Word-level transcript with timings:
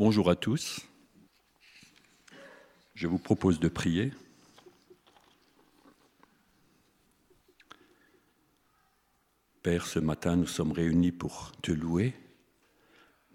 Bonjour 0.00 0.30
à 0.30 0.34
tous. 0.34 0.80
Je 2.94 3.06
vous 3.06 3.18
propose 3.18 3.60
de 3.60 3.68
prier. 3.68 4.14
Père, 9.62 9.84
ce 9.86 9.98
matin, 9.98 10.36
nous 10.36 10.46
sommes 10.46 10.72
réunis 10.72 11.12
pour 11.12 11.52
te 11.60 11.70
louer. 11.70 12.14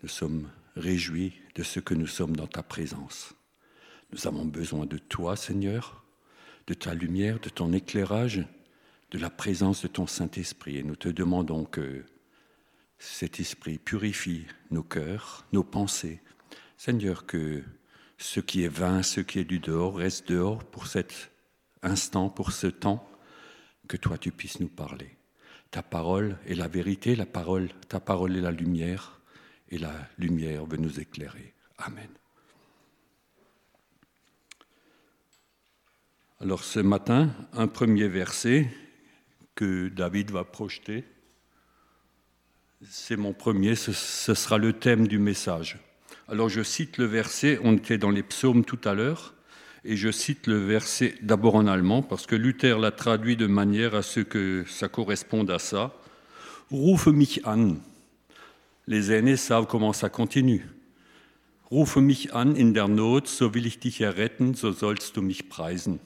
Nous 0.02 0.10
sommes 0.10 0.50
réjouis 0.76 1.34
de 1.54 1.62
ce 1.62 1.80
que 1.80 1.94
nous 1.94 2.08
sommes 2.08 2.36
dans 2.36 2.48
ta 2.48 2.64
présence. 2.64 3.36
Nous 4.12 4.26
avons 4.26 4.46
besoin 4.46 4.88
de 4.88 4.98
toi, 4.98 5.36
Seigneur, 5.36 6.04
de 6.66 6.74
ta 6.74 6.96
lumière, 6.96 7.40
de 7.42 7.50
ton 7.50 7.74
éclairage, 7.74 8.44
de 9.12 9.20
la 9.20 9.30
présence 9.30 9.84
de 9.84 9.88
ton 9.88 10.08
Saint-Esprit. 10.08 10.78
Et 10.78 10.84
nous 10.84 10.96
te 10.96 11.10
demandons 11.10 11.66
que 11.66 12.04
cet 12.98 13.40
Esprit 13.40 13.78
purifie 13.78 14.48
nos 14.72 14.82
cœurs, 14.82 15.46
nos 15.54 15.64
pensées. 15.64 16.24
Seigneur, 16.78 17.26
que 17.26 17.64
ce 18.18 18.40
qui 18.40 18.64
est 18.64 18.70
vain, 18.70 19.04
ce 19.04 19.22
qui 19.22 19.40
est 19.40 19.46
du 19.46 19.60
dehors, 19.60 19.98
reste 19.98 20.30
dehors 20.30 20.64
pour 20.64 20.88
cet 20.88 21.32
instant, 21.82 22.30
pour 22.30 22.52
ce 22.52 22.68
temps, 22.68 23.08
que 23.88 23.98
toi 23.98 24.18
tu 24.18 24.32
puisses 24.32 24.60
nous 24.60 24.68
parler. 24.68 25.16
Ta 25.72 25.84
parole 25.84 26.38
est 26.48 26.56
la 26.56 26.68
vérité, 26.68 27.16
la 27.16 27.26
parole, 27.26 27.70
ta 27.90 28.00
parole 28.00 28.36
est 28.38 28.42
la 28.42 28.52
lumière, 28.52 29.20
et 29.70 29.78
la 29.78 29.94
lumière 30.18 30.66
veut 30.66 30.78
nous 30.78 31.00
éclairer. 31.00 31.54
Amen. 31.78 32.10
Alors 36.42 36.64
ce 36.64 36.80
matin, 36.80 37.30
un 37.54 37.68
premier 37.68 38.08
verset 38.08 38.70
que 39.56 39.88
David 39.88 40.32
va 40.32 40.44
projeter. 40.44 41.06
C'est 42.88 43.16
mon 43.16 43.34
premier, 43.34 43.76
ce, 43.76 43.94
sera 43.94 44.58
le 44.58 44.74
thème 44.74 45.08
du 45.08 45.18
message. 45.18 45.80
Alors 46.28 46.50
je 46.50 46.64
cite 46.64 46.98
le 46.98 47.06
verset, 47.06 47.60
on 47.64 47.74
était 47.74 48.00
dans 48.00 48.10
les 48.10 48.24
psaumes 48.24 48.66
tout 48.66 48.80
à 48.84 48.96
l'heure, 48.96 49.36
et 49.84 49.96
je 49.96 50.10
cite 50.10 50.48
le 50.48 50.58
verset 50.58 51.14
d'abord 51.22 51.54
en 51.54 51.68
allemand, 51.68 52.02
parce 52.02 52.26
que 52.26 52.36
Luther 52.36 52.80
l'a 52.80 52.90
traduit 52.90 53.38
de 53.38 53.46
manière 53.46 53.94
à 53.94 54.02
ce 54.02 54.22
que 54.22 54.66
ça 54.68 54.88
corresponde 54.88 55.52
à 55.52 55.60
ça. 55.60 55.94
Rufe 56.72 57.06
mich 57.06 57.42
an. 57.46 57.76
Les 58.88 59.12
aînés 59.12 59.38
savent 59.38 59.68
comment 59.68 59.94
ça 59.94 60.10
continue. 60.10 60.66
Rufe 61.70 61.98
mich 61.98 62.34
an 62.34 62.56
in 62.56 62.72
der 62.72 62.88
Not, 62.88 63.28
so 63.28 63.54
will 63.54 63.68
ich 63.68 63.78
dich 63.78 64.02
erretten, 64.02 64.56
so 64.56 64.72
sollst 64.72 65.16
du 65.16 65.22
mich 65.22 65.48
preisen. 65.48 66.00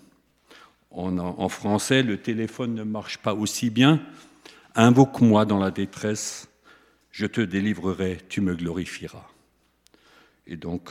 En, 0.91 1.17
en 1.17 1.47
français, 1.47 2.03
le 2.03 2.17
téléphone 2.17 2.73
ne 2.73 2.83
marche 2.83 3.19
pas 3.19 3.33
aussi 3.33 3.69
bien. 3.69 4.01
Invoque-moi 4.75 5.45
dans 5.45 5.59
la 5.59 5.71
détresse, 5.71 6.49
je 7.09 7.25
te 7.25 7.39
délivrerai, 7.39 8.17
tu 8.27 8.41
me 8.41 8.53
glorifieras. 8.53 9.25
Et 10.49 10.57
donc, 10.57 10.89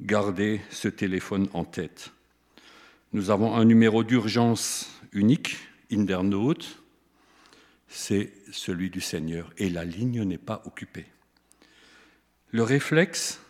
Gardez 0.00 0.60
ce 0.70 0.88
téléphone 0.88 1.48
en 1.54 1.64
tête. 1.64 2.12
Nous 3.12 3.30
avons 3.30 3.54
un 3.54 3.64
numéro 3.64 4.04
d'urgence 4.04 4.90
unique, 5.12 5.56
Indernote, 5.90 6.82
c'est 7.88 8.32
celui 8.52 8.90
du 8.90 9.00
Seigneur, 9.00 9.50
et 9.56 9.70
la 9.70 9.84
ligne 9.84 10.22
n'est 10.24 10.36
pas 10.36 10.62
occupée. 10.66 11.06
Le 12.50 12.62
réflexe 12.62 13.40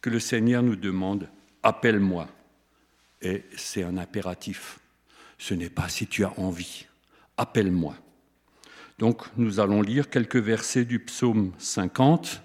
que 0.00 0.10
le 0.10 0.18
Seigneur 0.18 0.62
nous 0.62 0.76
demande, 0.76 1.28
appelle-moi, 1.62 2.26
et 3.22 3.44
c'est 3.56 3.84
un 3.84 3.96
impératif. 3.96 4.80
Ce 5.38 5.54
n'est 5.54 5.70
pas 5.70 5.88
si 5.88 6.08
tu 6.08 6.24
as 6.24 6.36
envie, 6.38 6.86
appelle-moi. 7.36 7.94
Donc 8.98 9.22
nous 9.36 9.60
allons 9.60 9.82
lire 9.82 10.10
quelques 10.10 10.36
versets 10.36 10.84
du 10.84 10.98
psaume 10.98 11.52
50. 11.58 12.42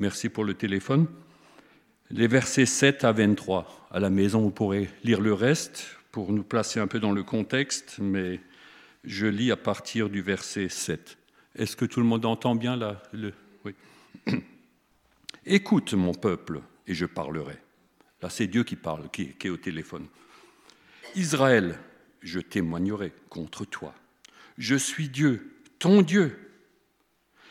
Merci 0.00 0.30
pour 0.30 0.44
le 0.44 0.54
téléphone 0.54 1.06
les 2.10 2.26
versets 2.26 2.66
7 2.66 3.04
à 3.04 3.12
23. 3.12 3.88
À 3.90 4.00
la 4.00 4.10
maison, 4.10 4.40
vous 4.40 4.50
pourrez 4.50 4.88
lire 5.04 5.20
le 5.20 5.32
reste 5.34 5.96
pour 6.10 6.32
nous 6.32 6.42
placer 6.42 6.80
un 6.80 6.86
peu 6.86 6.98
dans 6.98 7.12
le 7.12 7.22
contexte, 7.22 7.98
mais 8.00 8.40
je 9.04 9.26
lis 9.26 9.52
à 9.52 9.56
partir 9.56 10.08
du 10.08 10.22
verset 10.22 10.68
7. 10.68 11.18
Est-ce 11.54 11.76
que 11.76 11.84
tout 11.84 12.00
le 12.00 12.06
monde 12.06 12.24
entend 12.24 12.54
bien 12.54 12.76
là 12.76 13.02
oui. 13.64 13.74
Écoute 15.46 15.92
mon 15.94 16.14
peuple 16.14 16.62
et 16.86 16.94
je 16.94 17.06
parlerai. 17.06 17.58
Là, 18.22 18.30
c'est 18.30 18.46
Dieu 18.46 18.64
qui 18.64 18.76
parle, 18.76 19.10
qui 19.10 19.34
est 19.42 19.48
au 19.50 19.56
téléphone. 19.56 20.06
Israël, 21.14 21.78
je 22.22 22.40
témoignerai 22.40 23.12
contre 23.28 23.64
toi. 23.64 23.94
Je 24.58 24.76
suis 24.76 25.08
Dieu, 25.08 25.56
ton 25.78 26.02
Dieu, 26.02 26.49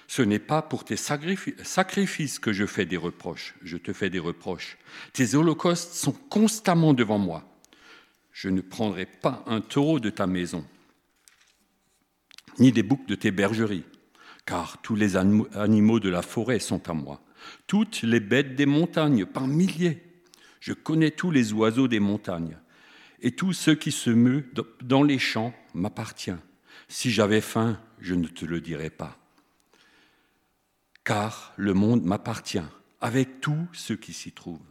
ce 0.09 0.23
n'est 0.23 0.39
pas 0.39 0.63
pour 0.63 0.85
tes 0.85 0.95
sacrifices 0.95 2.39
que 2.39 2.51
je 2.51 2.65
fais 2.65 2.87
des 2.87 2.97
reproches, 2.97 3.53
je 3.61 3.77
te 3.77 3.93
fais 3.93 4.09
des 4.09 4.17
reproches. 4.17 4.79
Tes 5.13 5.35
holocaustes 5.35 5.93
sont 5.93 6.13
constamment 6.13 6.95
devant 6.95 7.19
moi. 7.19 7.47
Je 8.31 8.49
ne 8.49 8.61
prendrai 8.61 9.05
pas 9.05 9.43
un 9.45 9.61
taureau 9.61 9.99
de 9.99 10.09
ta 10.09 10.25
maison, 10.25 10.65
ni 12.57 12.71
des 12.71 12.81
boucs 12.81 13.05
de 13.05 13.13
tes 13.13 13.29
bergeries, 13.29 13.83
car 14.47 14.81
tous 14.81 14.95
les 14.95 15.15
animaux 15.15 15.99
de 15.99 16.09
la 16.09 16.23
forêt 16.23 16.57
sont 16.57 16.89
à 16.89 16.93
moi. 16.93 17.21
Toutes 17.67 18.01
les 18.01 18.19
bêtes 18.19 18.55
des 18.55 18.65
montagnes, 18.65 19.27
par 19.27 19.45
milliers. 19.45 20.01
Je 20.59 20.73
connais 20.73 21.11
tous 21.11 21.29
les 21.29 21.53
oiseaux 21.53 21.87
des 21.87 21.99
montagnes, 21.99 22.57
et 23.21 23.33
tous 23.33 23.53
ceux 23.53 23.75
qui 23.75 23.91
se 23.91 24.09
meuvent 24.09 24.43
dans 24.81 25.03
les 25.03 25.19
champs 25.19 25.53
m'appartiennent. 25.75 26.41
Si 26.87 27.11
j'avais 27.11 27.41
faim, 27.41 27.79
je 27.99 28.15
ne 28.15 28.25
te 28.25 28.43
le 28.43 28.59
dirais 28.59 28.89
pas 28.89 29.19
car 31.03 31.53
le 31.57 31.73
monde 31.73 32.03
m'appartient, 32.03 32.59
avec 33.01 33.41
tout 33.41 33.67
ce 33.73 33.93
qui 33.93 34.13
s'y 34.13 34.31
trouve. 34.31 34.61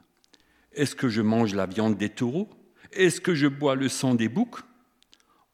Est-ce 0.72 0.94
que 0.94 1.09
je 1.09 1.22
mange 1.22 1.55
la 1.55 1.66
viande 1.66 1.97
des 1.97 2.11
taureaux? 2.11 2.50
Est-ce 2.93 3.21
que 3.21 3.34
je 3.34 3.47
bois 3.47 3.75
le 3.75 3.89
sang 3.89 4.15
des 4.15 4.28
boucs? 4.28 4.61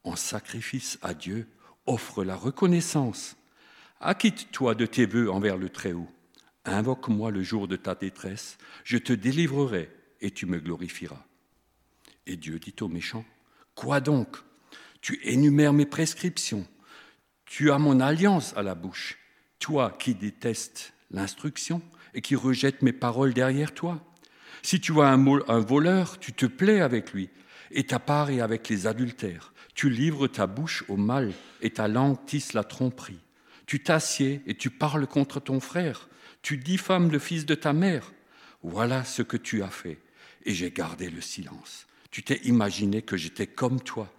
En 0.03 0.17
sacrifice 0.17 0.99
à 1.03 1.15
Dieu, 1.15 1.49
offre 1.87 2.25
la 2.25 2.37
reconnaissance. 2.37 3.37
Acquitte-toi 4.01 4.75
de 4.75 4.87
tes 4.87 5.07
vœux 5.07 5.31
envers 5.31 5.57
le 5.57 5.71
Très-Haut. 5.71 6.11
Invoque-moi 6.67 7.31
le 7.31 7.43
jour 7.43 7.69
de 7.69 7.77
ta 7.77 7.95
détresse, 7.95 8.59
je 8.85 8.99
te 8.99 9.13
délivrerai 9.13 9.91
et 10.21 10.31
tu 10.31 10.47
me 10.47 10.59
glorifieras. 10.59 11.25
Et 12.27 12.37
Dieu 12.37 12.59
dit 12.59 12.75
aux 12.81 12.89
méchants, 12.89 13.25
Quoi 13.75 14.01
donc? 14.01 14.37
Tu 15.01 15.21
énumères 15.25 15.75
mes 15.75 15.85
prescriptions, 15.85 16.67
tu 17.45 17.71
as 17.71 17.79
mon 17.79 18.01
alliance 18.01 18.55
à 18.57 18.63
la 18.63 18.75
bouche 18.75 19.19
toi 19.59 19.97
qui 19.99 20.15
détestes 20.15 20.93
l'instruction 21.11 21.83
et 22.15 22.21
qui 22.21 22.37
rejettes 22.37 22.83
mes 22.83 22.93
paroles 22.93 23.35
derrière 23.35 23.73
toi. 23.73 24.01
Si 24.63 24.81
tu 24.81 24.93
vois 24.93 25.09
un, 25.09 25.61
voleur, 25.61 26.19
tu 26.19 26.33
te 26.33 26.47
plais 26.47 26.81
avec 26.81 27.13
lui 27.13 27.29
et 27.71 27.85
ta 27.85 27.99
part 27.99 28.31
est 28.31 28.41
avec 28.41 28.69
les 28.69 28.87
adultères. 28.87 29.53
Tu 29.75 29.91
livres 29.91 30.29
ta 30.29 30.47
bouche 30.47 30.85
au 30.89 30.97
mal 30.97 31.33
et 31.61 31.71
ta 31.71 31.89
langue 31.89 32.25
tisse 32.27 32.53
la 32.53 32.65
tromperie. 32.65 33.19
Tu 33.67 33.83
t'assieds 33.83 34.43
et 34.47 34.55
tu 34.55 34.71
parles 34.71 35.07
contre 35.07 35.41
ton 35.41 35.61
frère. 35.61 36.09
Tu 36.43 36.57
diffames 36.57 37.11
le 37.11 37.19
fils 37.19 37.47
de 37.47 37.55
ta 37.55 37.73
mère. 37.73 38.13
Voilà 38.63 39.05
ce 39.05 39.23
que 39.23 39.37
tu 39.37 39.63
as 39.63 39.71
fait. 39.71 39.99
Et 40.45 40.55
j'ai 40.55 40.71
gardé 40.71 41.11
le 41.11 41.21
silence. 41.21 41.87
Tu 42.11 42.23
t'es 42.23 42.41
imaginé 42.45 43.03
que 43.03 43.17
j'étais 43.17 43.47
comme 43.47 43.81
toi, 43.81 44.13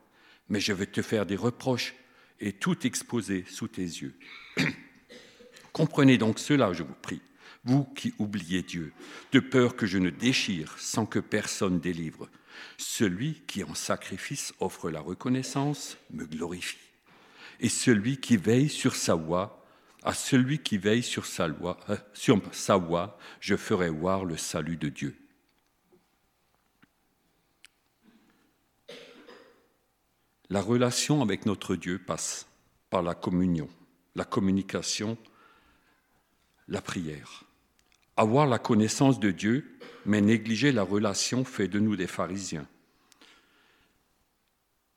mais 0.50 0.60
je 0.60 0.74
vais 0.74 0.88
te 0.88 1.02
faire 1.02 1.26
des 1.26 1.36
reproches 1.36 1.96
et 2.40 2.52
tout 2.52 2.86
exposer 2.86 3.46
sous 3.48 3.68
tes 3.68 3.84
yeux. 3.84 4.18
Comprenez 5.76 6.18
donc 6.18 6.40
cela, 6.40 6.72
je 6.72 6.84
vous 6.84 6.96
prie, 7.02 7.22
vous 7.66 7.84
qui 7.84 8.14
oubliez 8.18 8.62
Dieu, 8.62 8.94
de 9.34 9.42
peur 9.42 9.76
que 9.76 9.86
je 9.86 9.98
ne 9.98 10.10
déchire 10.10 10.74
sans 10.80 11.06
que 11.06 11.20
personne 11.20 11.82
délivre. 11.82 12.30
Celui 12.78 13.42
qui 13.46 13.62
en 13.62 13.76
sacrifice 13.76 14.54
offre 14.62 14.90
la 14.90 15.02
reconnaissance 15.02 15.98
me 16.12 16.24
glorifie. 16.24 16.78
Et 17.60 17.68
celui 17.68 18.22
qui 18.22 18.38
veille 18.38 18.70
sur 18.70 18.96
sa 18.96 19.16
voie, 19.16 19.66
à 20.04 20.14
celui 20.14 20.60
qui 20.60 20.78
veille 20.78 21.04
sur 21.04 21.26
sa, 21.26 21.50
loi, 21.50 21.78
euh, 21.90 21.98
sur 22.14 22.40
sa 22.54 22.78
voie, 22.78 23.20
je 23.42 23.58
ferai 23.58 23.90
voir 23.90 24.24
le 24.24 24.38
salut 24.38 24.78
de 24.78 24.88
Dieu. 24.88 25.14
La 30.50 30.62
relation 30.62 31.22
avec 31.22 31.46
notre 31.46 31.76
Dieu 31.76 32.00
passe 32.00 32.48
par 32.90 33.04
la 33.04 33.14
communion, 33.14 33.68
la 34.16 34.24
communication 34.24 35.18
la 36.68 36.82
prière. 36.82 37.44
Avoir 38.18 38.48
la 38.48 38.60
connaissance 38.60 39.20
de 39.20 39.32
Dieu, 39.32 39.78
mais 40.06 40.22
négliger 40.22 40.72
la 40.72 40.84
relation 40.84 41.44
fait 41.44 41.68
de 41.68 41.80
nous 41.80 41.96
des 41.96 42.08
pharisiens. 42.08 42.68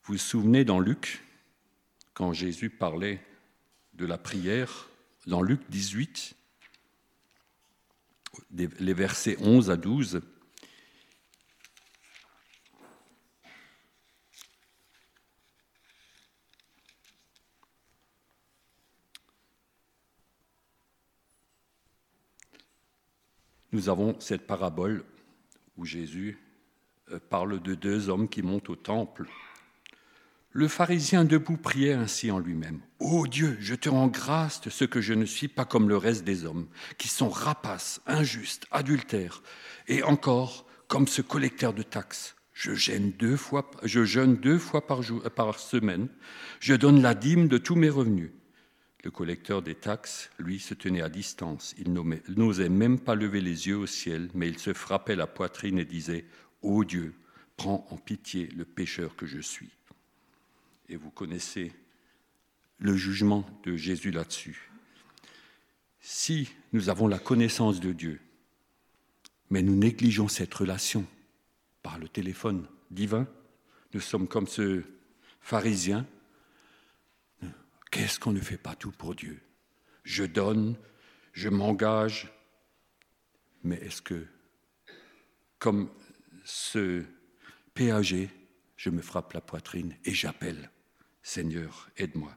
Vous 0.04 0.14
vous 0.14 0.18
souvenez 0.18 0.64
dans 0.64 0.80
Luc, 0.80 1.22
quand 2.14 2.32
Jésus 2.32 2.70
parlait 2.70 3.20
de 3.94 4.06
la 4.06 4.18
prière, 4.18 4.88
dans 5.26 5.42
Luc 5.42 5.60
18, 5.68 6.34
les 8.50 8.94
versets 8.94 9.36
11 9.40 9.70
à 9.70 9.76
12, 9.76 10.22
nous 23.72 23.88
avons 23.88 24.16
cette 24.20 24.46
parabole 24.46 25.04
où 25.76 25.84
Jésus 25.84 26.38
euh, 27.12 27.18
parle 27.30 27.60
de 27.60 27.74
deux 27.74 28.08
hommes 28.08 28.28
qui 28.28 28.42
montent 28.42 28.70
au 28.70 28.76
temple. 28.76 29.26
Le 30.50 30.68
pharisien 30.68 31.24
debout 31.24 31.56
priait 31.56 31.92
ainsi 31.92 32.30
en 32.30 32.38
lui-même. 32.38 32.80
Ô 32.98 33.26
Dieu, 33.26 33.56
je 33.60 33.74
te 33.74 33.88
rends 33.88 34.08
grâce 34.08 34.60
de 34.62 34.70
ce 34.70 34.84
que 34.84 35.00
je 35.00 35.12
ne 35.12 35.26
suis 35.26 35.48
pas 35.48 35.64
comme 35.64 35.88
le 35.88 35.96
reste 35.96 36.24
des 36.24 36.44
hommes, 36.44 36.66
qui 36.96 37.08
sont 37.08 37.28
rapaces, 37.28 38.00
injustes, 38.06 38.66
adultères, 38.70 39.42
et 39.86 40.02
encore 40.02 40.66
comme 40.88 41.06
ce 41.06 41.22
collecteur 41.22 41.74
de 41.74 41.82
taxes. 41.82 42.34
Je 42.54 42.98
deux 42.98 43.36
fois, 43.36 43.70
je 43.84 44.04
jeûne 44.04 44.34
deux 44.34 44.58
fois 44.58 44.84
jour, 45.00 45.22
par 45.30 45.60
semaine. 45.60 46.08
Je 46.58 46.74
donne 46.74 47.00
la 47.00 47.14
dîme 47.14 47.46
de 47.46 47.56
tous 47.56 47.76
mes 47.76 47.88
revenus. 47.88 48.32
Le 49.04 49.10
collecteur 49.10 49.62
des 49.62 49.76
taxes, 49.76 50.30
lui, 50.38 50.58
se 50.58 50.74
tenait 50.74 51.02
à 51.02 51.08
distance. 51.08 51.74
Il 51.78 51.92
n'osait 51.92 52.68
même 52.68 52.98
pas 52.98 53.14
lever 53.14 53.40
les 53.40 53.68
yeux 53.68 53.76
au 53.76 53.86
ciel, 53.86 54.28
mais 54.34 54.48
il 54.48 54.58
se 54.58 54.72
frappait 54.72 55.16
la 55.16 55.28
poitrine 55.28 55.78
et 55.78 55.84
disait 55.84 56.24
Ô 56.62 56.84
Dieu, 56.84 57.14
prends 57.56 57.86
en 57.90 57.96
pitié 57.96 58.48
le 58.56 58.64
pécheur 58.64 59.14
que 59.14 59.26
je 59.26 59.40
suis. 59.40 59.70
Et 60.88 60.96
vous 60.96 61.10
connaissez 61.10 61.72
le 62.78 62.96
jugement 62.96 63.46
de 63.64 63.76
Jésus 63.76 64.10
là-dessus. 64.10 64.70
Si 66.00 66.50
nous 66.72 66.88
avons 66.88 67.06
la 67.06 67.18
connaissance 67.18 67.80
de 67.80 67.92
Dieu, 67.92 68.20
mais 69.50 69.62
nous 69.62 69.76
négligeons 69.76 70.28
cette 70.28 70.54
relation 70.54 71.06
par 71.82 71.98
le 71.98 72.08
téléphone 72.08 72.66
divin, 72.90 73.26
nous 73.94 74.00
sommes 74.00 74.28
comme 74.28 74.46
ce 74.46 74.82
pharisien 75.40 76.06
Qu'est-ce 77.90 78.20
qu'on 78.20 78.32
ne 78.32 78.40
fait 78.40 78.58
pas 78.58 78.74
tout 78.74 78.92
pour 78.92 79.14
Dieu? 79.14 79.40
Je 80.04 80.24
donne, 80.24 80.76
je 81.32 81.48
m'engage, 81.48 82.32
mais 83.62 83.76
est-ce 83.76 84.02
que, 84.02 84.26
comme 85.58 85.90
ce 86.44 87.04
péager, 87.74 88.30
je 88.76 88.90
me 88.90 89.02
frappe 89.02 89.32
la 89.32 89.40
poitrine 89.40 89.96
et 90.04 90.14
j'appelle, 90.14 90.70
Seigneur, 91.22 91.90
aide-moi? 91.96 92.36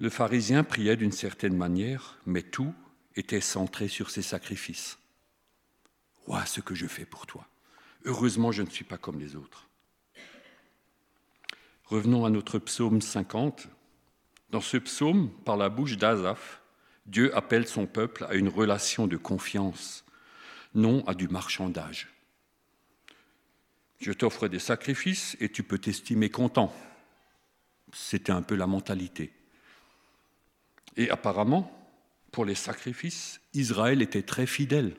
Le 0.00 0.10
pharisien 0.10 0.62
priait 0.62 0.96
d'une 0.96 1.12
certaine 1.12 1.56
manière, 1.56 2.18
mais 2.24 2.42
tout 2.42 2.74
était 3.16 3.40
centré 3.40 3.88
sur 3.88 4.10
ses 4.10 4.22
sacrifices. 4.22 4.98
Vois 6.26 6.46
ce 6.46 6.60
que 6.60 6.74
je 6.74 6.86
fais 6.86 7.04
pour 7.04 7.26
toi. 7.26 7.48
Heureusement, 8.04 8.52
je 8.52 8.62
ne 8.62 8.70
suis 8.70 8.84
pas 8.84 8.98
comme 8.98 9.18
les 9.18 9.34
autres. 9.34 9.67
Revenons 11.88 12.26
à 12.26 12.30
notre 12.30 12.58
psaume 12.58 13.00
50. 13.00 13.66
Dans 14.50 14.60
ce 14.60 14.76
psaume, 14.76 15.30
par 15.46 15.56
la 15.56 15.70
bouche 15.70 15.96
d'Azaph, 15.96 16.60
Dieu 17.06 17.34
appelle 17.34 17.66
son 17.66 17.86
peuple 17.86 18.26
à 18.28 18.34
une 18.34 18.50
relation 18.50 19.06
de 19.06 19.16
confiance, 19.16 20.04
non 20.74 21.02
à 21.06 21.14
du 21.14 21.28
marchandage. 21.28 22.08
Je 24.00 24.12
t'offre 24.12 24.48
des 24.48 24.58
sacrifices 24.58 25.34
et 25.40 25.48
tu 25.48 25.62
peux 25.62 25.78
t'estimer 25.78 26.28
content. 26.28 26.74
C'était 27.94 28.32
un 28.32 28.42
peu 28.42 28.54
la 28.54 28.66
mentalité. 28.66 29.32
Et 30.98 31.08
apparemment, 31.08 31.72
pour 32.32 32.44
les 32.44 32.54
sacrifices, 32.54 33.40
Israël 33.54 34.02
était 34.02 34.22
très 34.22 34.46
fidèle. 34.46 34.94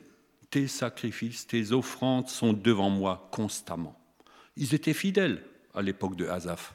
Tes 0.50 0.66
sacrifices, 0.66 1.46
tes 1.46 1.70
offrandes 1.70 2.28
sont 2.28 2.52
devant 2.52 2.90
moi 2.90 3.28
constamment. 3.30 3.96
Ils 4.56 4.74
étaient 4.74 4.92
fidèles 4.92 5.44
à 5.72 5.82
l'époque 5.82 6.16
de 6.16 6.26
Azaph 6.26 6.74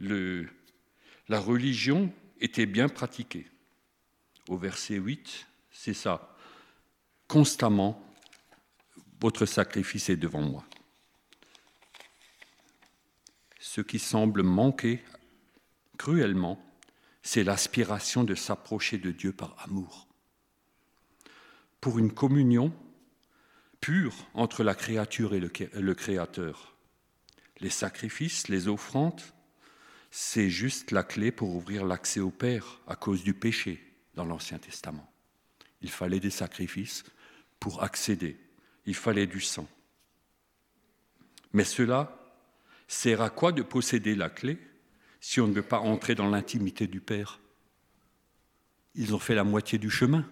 la 0.00 1.40
religion 1.40 2.12
était 2.40 2.66
bien 2.66 2.88
pratiquée. 2.88 3.46
Au 4.48 4.56
verset 4.56 4.96
8, 4.96 5.46
c'est 5.70 5.94
ça. 5.94 6.36
Constamment, 7.26 8.02
votre 9.20 9.46
sacrifice 9.46 10.08
est 10.08 10.16
devant 10.16 10.42
moi. 10.42 10.64
Ce 13.60 13.80
qui 13.80 13.98
semble 13.98 14.42
manquer 14.42 15.02
cruellement, 15.98 16.64
c'est 17.22 17.44
l'aspiration 17.44 18.24
de 18.24 18.34
s'approcher 18.34 18.98
de 18.98 19.10
Dieu 19.10 19.32
par 19.32 19.56
amour. 19.64 20.06
Pour 21.80 21.98
une 21.98 22.12
communion 22.12 22.72
pure 23.80 24.14
entre 24.34 24.64
la 24.64 24.74
créature 24.74 25.34
et 25.34 25.40
le 25.40 25.94
Créateur. 25.94 26.74
Les 27.60 27.70
sacrifices, 27.70 28.48
les 28.48 28.68
offrandes, 28.68 29.20
c'est 30.10 30.50
juste 30.50 30.90
la 30.90 31.02
clé 31.02 31.30
pour 31.30 31.54
ouvrir 31.54 31.84
l'accès 31.84 32.20
au 32.20 32.30
Père 32.30 32.80
à 32.86 32.96
cause 32.96 33.22
du 33.22 33.34
péché 33.34 33.82
dans 34.14 34.24
l'Ancien 34.24 34.58
Testament. 34.58 35.10
Il 35.82 35.90
fallait 35.90 36.20
des 36.20 36.30
sacrifices 36.30 37.04
pour 37.60 37.82
accéder, 37.82 38.38
il 38.86 38.94
fallait 38.94 39.26
du 39.26 39.40
sang. 39.40 39.68
Mais 41.52 41.64
cela 41.64 42.14
sert 42.86 43.20
à 43.20 43.30
quoi 43.30 43.52
de 43.52 43.62
posséder 43.62 44.14
la 44.14 44.30
clé 44.30 44.58
si 45.20 45.40
on 45.40 45.48
ne 45.48 45.52
veut 45.52 45.62
pas 45.62 45.80
entrer 45.80 46.14
dans 46.14 46.28
l'intimité 46.28 46.86
du 46.86 47.00
Père? 47.00 47.40
Ils 48.94 49.14
ont 49.14 49.18
fait 49.18 49.34
la 49.34 49.44
moitié 49.44 49.78
du 49.78 49.90
chemin. 49.90 50.28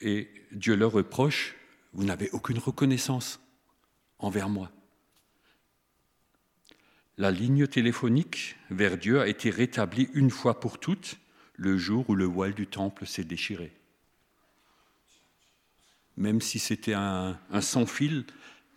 Et 0.00 0.30
Dieu 0.52 0.74
leur 0.76 0.92
reproche, 0.92 1.54
vous 1.92 2.04
n'avez 2.04 2.30
aucune 2.30 2.58
reconnaissance 2.58 3.40
envers 4.18 4.48
moi. 4.48 4.70
La 7.18 7.30
ligne 7.30 7.66
téléphonique 7.66 8.56
vers 8.70 8.96
Dieu 8.96 9.20
a 9.20 9.28
été 9.28 9.50
rétablie 9.50 10.08
une 10.14 10.30
fois 10.30 10.60
pour 10.60 10.80
toutes 10.80 11.18
le 11.56 11.76
jour 11.76 12.08
où 12.08 12.14
le 12.14 12.24
voile 12.24 12.54
du 12.54 12.66
temple 12.66 13.06
s'est 13.06 13.24
déchiré. 13.24 13.70
Même 16.16 16.40
si 16.40 16.58
c'était 16.58 16.94
un, 16.94 17.38
sans 17.60 17.84
fil, 17.86 18.24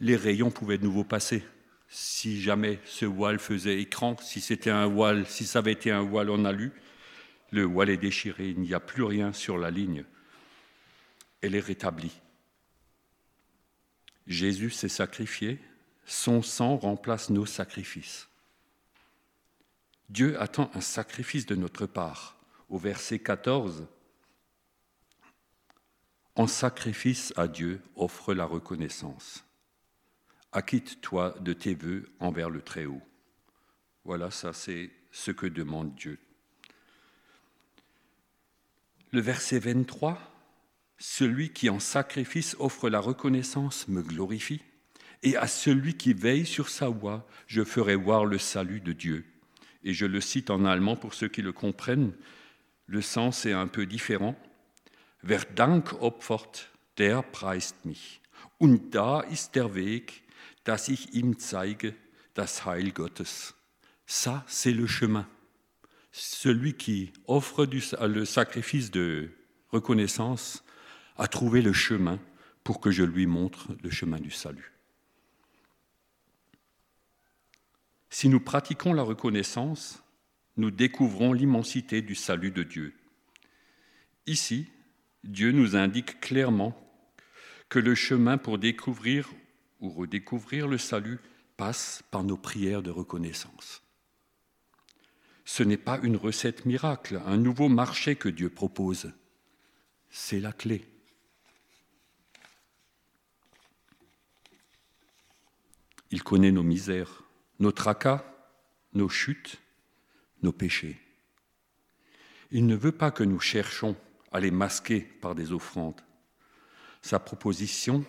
les 0.02 0.18
rayons 0.18 0.52
pouvaient 0.52 0.78
de 0.78 0.84
nouveau 0.84 1.06
passer. 1.06 1.44
Si 1.88 2.42
jamais 2.42 2.80
ce 2.86 3.06
voile 3.06 3.40
faisait 3.40 3.80
écran, 3.80 4.18
si 4.18 4.42
c'était 4.42 4.70
un 4.70 4.88
voile, 4.88 5.26
si 5.28 5.46
ça 5.46 5.60
avait 5.60 5.72
été 5.72 5.92
un 5.92 6.02
voile 6.02 6.30
en 6.30 6.44
alu, 6.44 6.74
le 7.52 7.64
voile 7.64 7.90
est 7.90 7.98
déchiré, 7.98 8.50
il 8.50 8.60
n'y 8.60 8.74
a 8.74 8.82
plus 8.82 9.04
rien 9.04 9.32
sur 9.32 9.58
la 9.58 9.72
ligne. 9.72 10.04
Elle 11.42 11.56
est 11.56 11.60
rétablie. 11.60 12.20
Jésus 14.28 14.72
s'est 14.72 14.90
sacrifié, 14.90 15.60
son 16.06 16.42
sang 16.42 16.78
remplace 16.78 17.30
nos 17.30 17.46
sacrifices. 17.46 18.28
Dieu 20.10 20.40
attend 20.40 20.69
un 20.75 20.81
sacrifice 20.81 21.46
de 21.46 21.56
notre 21.56 21.86
part. 21.86 22.38
Au 22.69 22.78
verset 22.78 23.19
14, 23.19 23.88
en 26.36 26.48
sacrifice 26.48 27.34
à 27.38 27.48
Dieu, 27.48 27.82
offre 27.96 28.34
la 28.34 28.46
reconnaissance. 28.46 29.46
Acquitte-toi 30.51 31.36
de 31.41 31.53
tes 31.53 31.75
voeux 31.75 32.10
envers 32.20 32.50
le 32.50 32.62
Très-Haut. 32.62 33.01
Voilà, 34.03 34.32
ça 34.32 34.53
c'est 34.53 34.91
ce 35.12 35.32
que 35.32 35.48
demande 35.48 35.96
Dieu. 35.96 36.20
Le 39.12 39.22
verset 39.22 39.60
23, 39.60 40.20
celui 40.98 41.53
qui 41.53 41.70
en 41.70 41.80
sacrifice 41.80 42.56
offre 42.60 42.89
la 42.89 43.00
reconnaissance 43.00 43.88
me 43.88 44.01
glorifie 44.01 44.62
et 45.25 45.36
à 45.38 45.48
celui 45.48 45.96
qui 45.96 46.13
veille 46.13 46.46
sur 46.46 46.70
sa 46.70 46.88
voie, 46.88 47.27
je 47.48 47.63
ferai 47.63 47.96
voir 47.96 48.25
le 48.25 48.38
salut 48.38 48.79
de 48.79 48.94
Dieu. 48.94 49.25
Et 49.84 49.91
je 49.91 50.05
le 50.05 50.22
cite 50.22 50.51
en 50.51 50.65
allemand 50.65 50.96
pour 50.96 51.15
ceux 51.15 51.27
qui 51.27 51.41
le 51.41 51.51
comprennent, 51.51 52.13
le 52.86 53.01
sens 53.01 53.48
est 53.48 53.51
un 53.51 53.67
peu 53.67 53.88
différent. 53.88 54.36
Wer 55.24 55.44
Dank 55.55 56.00
opfert, 56.00 56.70
der 56.98 57.24
preist 57.24 57.86
mich. 57.86 58.22
Und 58.60 58.91
da 58.91 59.22
ist 59.22 59.55
der 59.55 59.74
Weg, 59.74 60.24
dass 60.63 60.89
ich 60.89 61.15
ihm 61.15 61.39
zeige 61.39 61.96
das 62.36 62.63
Heil 62.65 62.91
Gottes. 62.91 63.55
Ça, 64.05 64.46
c'est 64.48 64.74
le 64.74 64.86
chemin. 64.86 65.27
Celui 66.12 66.74
qui 66.74 67.12
offre 67.25 67.65
le 67.65 68.25
sacrifice 68.25 68.91
de 68.91 69.32
reconnaissance 69.72 70.63
a 71.17 71.27
trouvé 71.27 71.63
le 71.63 71.74
chemin 71.74 72.20
pour 72.63 72.79
que 72.79 72.91
je 72.91 73.03
lui 73.03 73.25
montre 73.25 73.70
le 73.82 73.89
chemin 73.89 74.20
du 74.20 74.29
salut. 74.29 74.75
Si 78.15 78.29
nous 78.29 78.39
pratiquons 78.39 78.93
la 78.93 79.03
reconnaissance, 79.03 80.01
nous 80.55 80.72
découvrons 80.72 81.34
l'immensité 81.34 82.01
du 82.01 82.15
salut 82.15 82.51
de 82.51 82.63
Dieu. 82.63 82.93
Ici, 84.25 84.69
Dieu 85.25 85.51
nous 85.51 85.75
indique 85.75 86.22
clairement 86.22 86.81
que 87.67 87.77
le 87.77 87.93
chemin 87.93 88.38
pour 88.38 88.57
découvrir 88.57 89.29
ou 89.81 89.89
redécouvrir 89.89 90.69
le 90.69 90.77
salut 90.77 91.19
passe 91.57 92.03
par 92.10 92.24
nos 92.24 92.38
prières 92.38 92.81
de 92.81 92.89
reconnaissance. 92.89 93.84
Ce 95.43 95.63
n'est 95.63 95.75
pas 95.75 96.00
une 96.01 96.15
recette 96.15 96.65
miracle, 96.65 97.22
un 97.25 97.36
nouveau 97.36 97.67
marché 97.67 98.15
que 98.15 98.29
Dieu 98.29 98.50
propose. 98.50 99.12
C'est 100.10 100.39
la 100.39 100.53
clé. 100.53 100.86
Il 106.12 106.24
connaît 106.24 106.53
nos 106.53 106.63
misères, 106.63 107.25
nos 107.60 107.72
tracas, 107.72 108.26
nos 108.94 109.10
chutes, 109.10 109.60
nos 110.42 110.52
péchés. 110.52 110.98
Il 112.52 112.66
ne 112.68 112.76
veut 112.76 112.92
pas 112.92 113.12
que 113.12 113.24
nous 113.24 113.40
cherchions 113.40 113.96
à 114.32 114.40
les 114.40 114.52
masquer 114.52 115.00
par 115.00 115.36
des 115.36 115.52
offrandes. 115.52 116.02
Sa 117.02 117.20
proposition, 117.20 118.06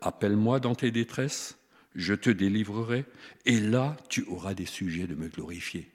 appelle-moi 0.00 0.60
dans 0.60 0.74
tes 0.74 0.90
détresses, 0.90 1.58
je 1.94 2.14
te 2.14 2.30
délivrerai, 2.30 3.04
et 3.46 3.60
là 3.60 3.96
tu 4.08 4.24
auras 4.24 4.54
des 4.54 4.66
sujets 4.66 5.06
de 5.06 5.14
me 5.14 5.28
glorifier. 5.28 5.90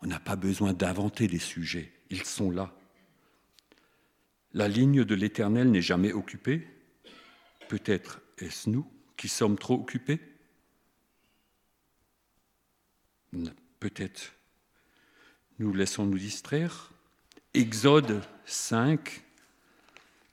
On 0.00 0.06
n'a 0.06 0.18
pas 0.18 0.36
besoin 0.36 0.72
d'inventer 0.72 1.28
des 1.28 1.38
sujets, 1.38 1.92
ils 2.10 2.24
sont 2.24 2.50
là. 2.50 2.74
La 4.52 4.68
ligne 4.68 5.04
de 5.04 5.14
l'Éternel 5.14 5.70
n'est 5.70 5.80
jamais 5.80 6.12
occupée. 6.12 6.66
Peut-être 7.68 8.20
est-ce 8.38 8.68
nous 8.68 8.86
qui 9.16 9.28
sommes 9.28 9.56
trop 9.56 9.74
occupés 9.74 10.20
Peut-être 13.80 14.32
nous 15.58 15.72
laissons 15.72 16.06
nous 16.06 16.18
distraire. 16.18 16.90
Exode 17.54 18.22
5, 18.46 19.22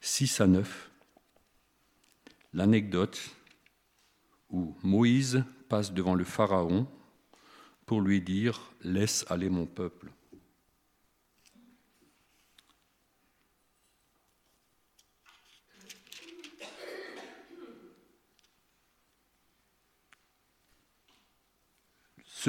6 0.02 0.42
à 0.42 0.48
9. 0.48 0.92
L'anecdote 2.54 3.36
où 4.50 4.76
Moïse 4.84 5.44
passe 5.68 5.94
devant 5.94 6.16
le 6.16 6.24
Pharaon 6.24 6.88
pour 7.86 8.02
lui 8.02 8.22
dire 8.22 8.72
Laisse 8.82 9.26
aller 9.30 9.50
mon 9.50 9.66
peuple. 9.66 10.10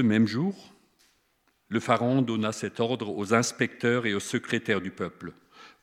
Ce 0.01 0.03
même 0.07 0.27
jour, 0.27 0.57
le 1.69 1.79
Pharaon 1.79 2.23
donna 2.23 2.53
cet 2.53 2.81
ordre 2.81 3.15
aux 3.15 3.35
inspecteurs 3.35 4.07
et 4.07 4.15
aux 4.15 4.19
secrétaires 4.19 4.81
du 4.81 4.91
peuple. 4.91 5.35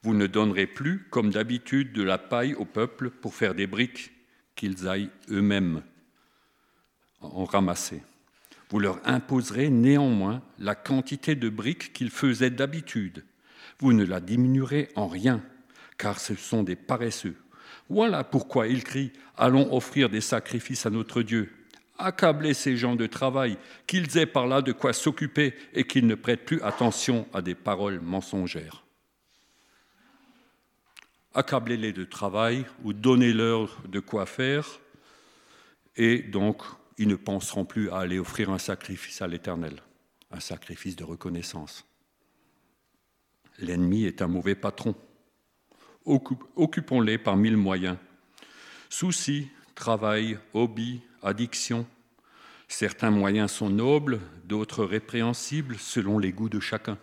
Vous 0.01 0.15
ne 0.15 0.25
donnerez 0.25 0.65
plus, 0.65 1.05
comme 1.11 1.29
d'habitude, 1.29 1.93
de 1.93 2.01
la 2.01 2.17
paille 2.17 2.55
au 2.55 2.65
peuple 2.65 3.11
pour 3.11 3.35
faire 3.35 3.53
des 3.53 3.67
briques 3.67 4.11
qu'ils 4.55 4.87
aillent 4.87 5.11
eux-mêmes 5.29 5.83
en 7.21 7.45
ramasser. 7.45 8.01
Vous 8.71 8.79
leur 8.79 8.99
imposerez 9.07 9.69
néanmoins 9.69 10.41
la 10.57 10.73
quantité 10.73 11.35
de 11.35 11.49
briques 11.49 11.93
qu'ils 11.93 12.09
faisaient 12.09 12.49
d'habitude. 12.49 13.23
Vous 13.77 13.93
ne 13.93 14.03
la 14.03 14.19
diminuerez 14.19 14.89
en 14.95 15.07
rien, 15.07 15.43
car 15.99 16.19
ce 16.19 16.33
sont 16.33 16.63
des 16.63 16.75
paresseux. 16.75 17.35
Voilà 17.87 18.23
pourquoi 18.23 18.65
ils 18.65 18.83
crient 18.83 19.13
Allons 19.37 19.71
offrir 19.75 20.09
des 20.09 20.21
sacrifices 20.21 20.87
à 20.87 20.89
notre 20.89 21.21
Dieu 21.21 21.51
accabler 21.97 22.53
ces 22.53 22.77
gens 22.77 22.95
de 22.95 23.07
travail, 23.07 23.57
qu'ils 23.85 24.17
aient 24.17 24.25
par 24.25 24.47
là 24.47 24.61
de 24.61 24.71
quoi 24.71 24.93
s'occuper 24.93 25.53
et 25.73 25.83
qu'ils 25.83 26.07
ne 26.07 26.15
prêtent 26.15 26.45
plus 26.45 26.61
attention 26.61 27.27
à 27.33 27.41
des 27.41 27.55
paroles 27.55 27.99
mensongères. 27.99 28.83
Accablez-les 31.33 31.93
de 31.93 32.03
travail 32.03 32.65
ou 32.83 32.93
donnez-leur 32.93 33.81
de 33.87 33.99
quoi 33.99 34.25
faire, 34.25 34.67
et 35.95 36.19
donc 36.19 36.63
ils 36.97 37.07
ne 37.07 37.15
penseront 37.15 37.65
plus 37.65 37.89
à 37.91 37.99
aller 37.99 38.19
offrir 38.19 38.49
un 38.49 38.57
sacrifice 38.57 39.21
à 39.21 39.27
l'Éternel, 39.27 39.81
un 40.31 40.39
sacrifice 40.39 40.95
de 40.95 41.03
reconnaissance. 41.03 41.85
L'ennemi 43.59 44.05
est 44.05 44.21
un 44.21 44.27
mauvais 44.27 44.55
patron. 44.55 44.95
Occupons-les 46.05 47.17
par 47.17 47.37
mille 47.37 47.57
moyens. 47.57 47.97
Soucis, 48.89 49.49
travail, 49.75 50.39
hobby, 50.53 51.01
addiction. 51.27 51.85
Certains 52.67 53.11
moyens 53.11 53.51
sont 53.51 53.69
nobles, 53.69 54.19
d'autres 54.45 54.83
répréhensibles 54.83 55.77
selon 55.77 56.19
les 56.19 56.31
goûts 56.31 56.49
de 56.49 56.59
chacun. 56.59 56.97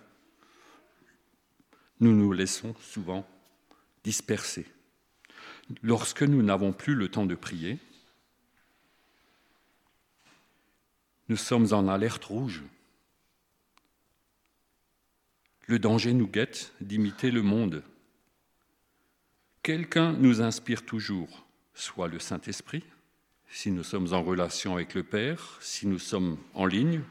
Nous 2.00 2.12
nous 2.12 2.32
laissons 2.32 2.74
souvent 2.80 3.26
disperser. 4.02 4.66
Lorsque 5.82 6.22
nous 6.22 6.42
n'avons 6.42 6.72
plus 6.72 6.94
le 6.94 7.08
temps 7.08 7.24
de 7.24 7.34
prier, 7.34 7.78
nous 11.28 11.36
sommes 11.36 11.72
en 11.72 11.88
alerte 11.88 12.24
rouge. 12.24 12.62
Le 15.66 15.78
danger 15.78 16.12
nous 16.12 16.26
guette 16.26 16.72
d'imiter 16.82 17.30
le 17.30 17.40
monde. 17.40 17.82
Quelqu'un 19.62 20.12
nous 20.12 20.42
inspire 20.42 20.84
toujours, 20.84 21.46
soit 21.72 22.08
le 22.08 22.18
Saint-Esprit, 22.18 22.84
si 23.54 23.70
nous 23.70 23.84
sommes 23.84 24.12
en 24.12 24.20
relation 24.20 24.74
avec 24.74 24.94
le 24.94 25.04
Père, 25.04 25.58
si 25.60 25.86
nous 25.86 26.00
sommes 26.00 26.38
en 26.54 26.66
ligne, 26.66 27.04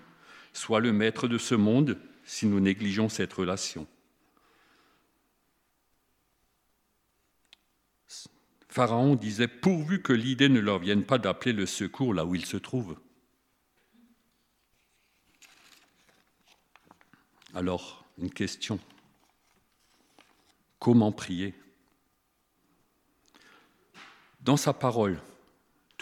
soit 0.52 0.82
le 0.82 0.92
maître 0.92 1.30
de 1.30 1.38
ce 1.38 1.56
monde 1.56 1.98
si 2.26 2.46
nous 2.46 2.60
négligeons 2.60 3.08
cette 3.08 3.32
relation. 3.32 3.88
Pharaon 8.68 9.16
disait, 9.16 9.48
pourvu 9.48 10.02
que 10.02 10.12
l'idée 10.12 10.50
ne 10.50 10.60
leur 10.60 10.80
vienne 10.80 11.06
pas 11.06 11.18
d'appeler 11.18 11.54
le 11.54 11.66
secours 11.66 12.14
là 12.14 12.26
où 12.26 12.36
ils 12.36 12.46
se 12.46 12.58
trouvent. 12.58 13.00
Alors, 17.56 18.04
une 18.18 18.32
question. 18.32 18.82
Comment 20.78 21.14
prier? 21.14 21.54
Dans 24.42 24.58
sa 24.58 24.74
parole, 24.74 25.22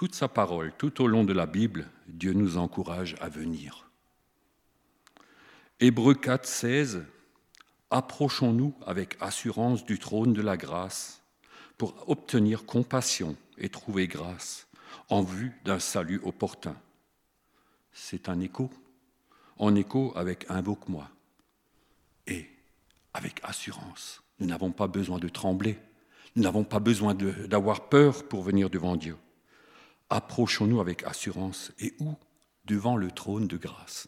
toute 0.01 0.15
sa 0.15 0.27
parole, 0.27 0.73
tout 0.79 1.03
au 1.03 1.05
long 1.05 1.23
de 1.23 1.31
la 1.31 1.45
Bible, 1.45 1.87
Dieu 2.07 2.33
nous 2.33 2.57
encourage 2.57 3.15
à 3.21 3.29
venir. 3.29 3.87
Hébreux 5.79 6.15
4, 6.15 6.43
16, 6.43 7.05
Approchons-nous 7.91 8.73
avec 8.83 9.15
assurance 9.19 9.85
du 9.85 9.99
trône 9.99 10.33
de 10.33 10.41
la 10.41 10.57
grâce 10.57 11.21
pour 11.77 12.09
obtenir 12.09 12.65
compassion 12.65 13.35
et 13.59 13.69
trouver 13.69 14.07
grâce 14.07 14.67
en 15.09 15.21
vue 15.21 15.51
d'un 15.65 15.77
salut 15.77 16.19
opportun. 16.23 16.75
C'est 17.91 18.27
un 18.27 18.39
écho, 18.39 18.71
en 19.59 19.75
écho 19.75 20.13
avec 20.15 20.49
Invoque-moi 20.49 21.11
et 22.25 22.49
avec 23.13 23.39
assurance. 23.43 24.23
Nous 24.39 24.47
n'avons 24.47 24.71
pas 24.71 24.87
besoin 24.87 25.19
de 25.19 25.29
trembler, 25.29 25.77
nous 26.35 26.41
n'avons 26.41 26.63
pas 26.63 26.79
besoin 26.79 27.13
d'avoir 27.13 27.87
peur 27.87 28.27
pour 28.27 28.41
venir 28.41 28.71
devant 28.71 28.95
Dieu 28.95 29.15
approchons-nous 30.11 30.79
avec 30.79 31.03
assurance 31.03 31.71
et 31.79 31.95
où? 31.99 32.15
Devant 32.65 32.95
le 32.95 33.09
trône 33.09 33.47
de 33.47 33.57
grâce. 33.57 34.07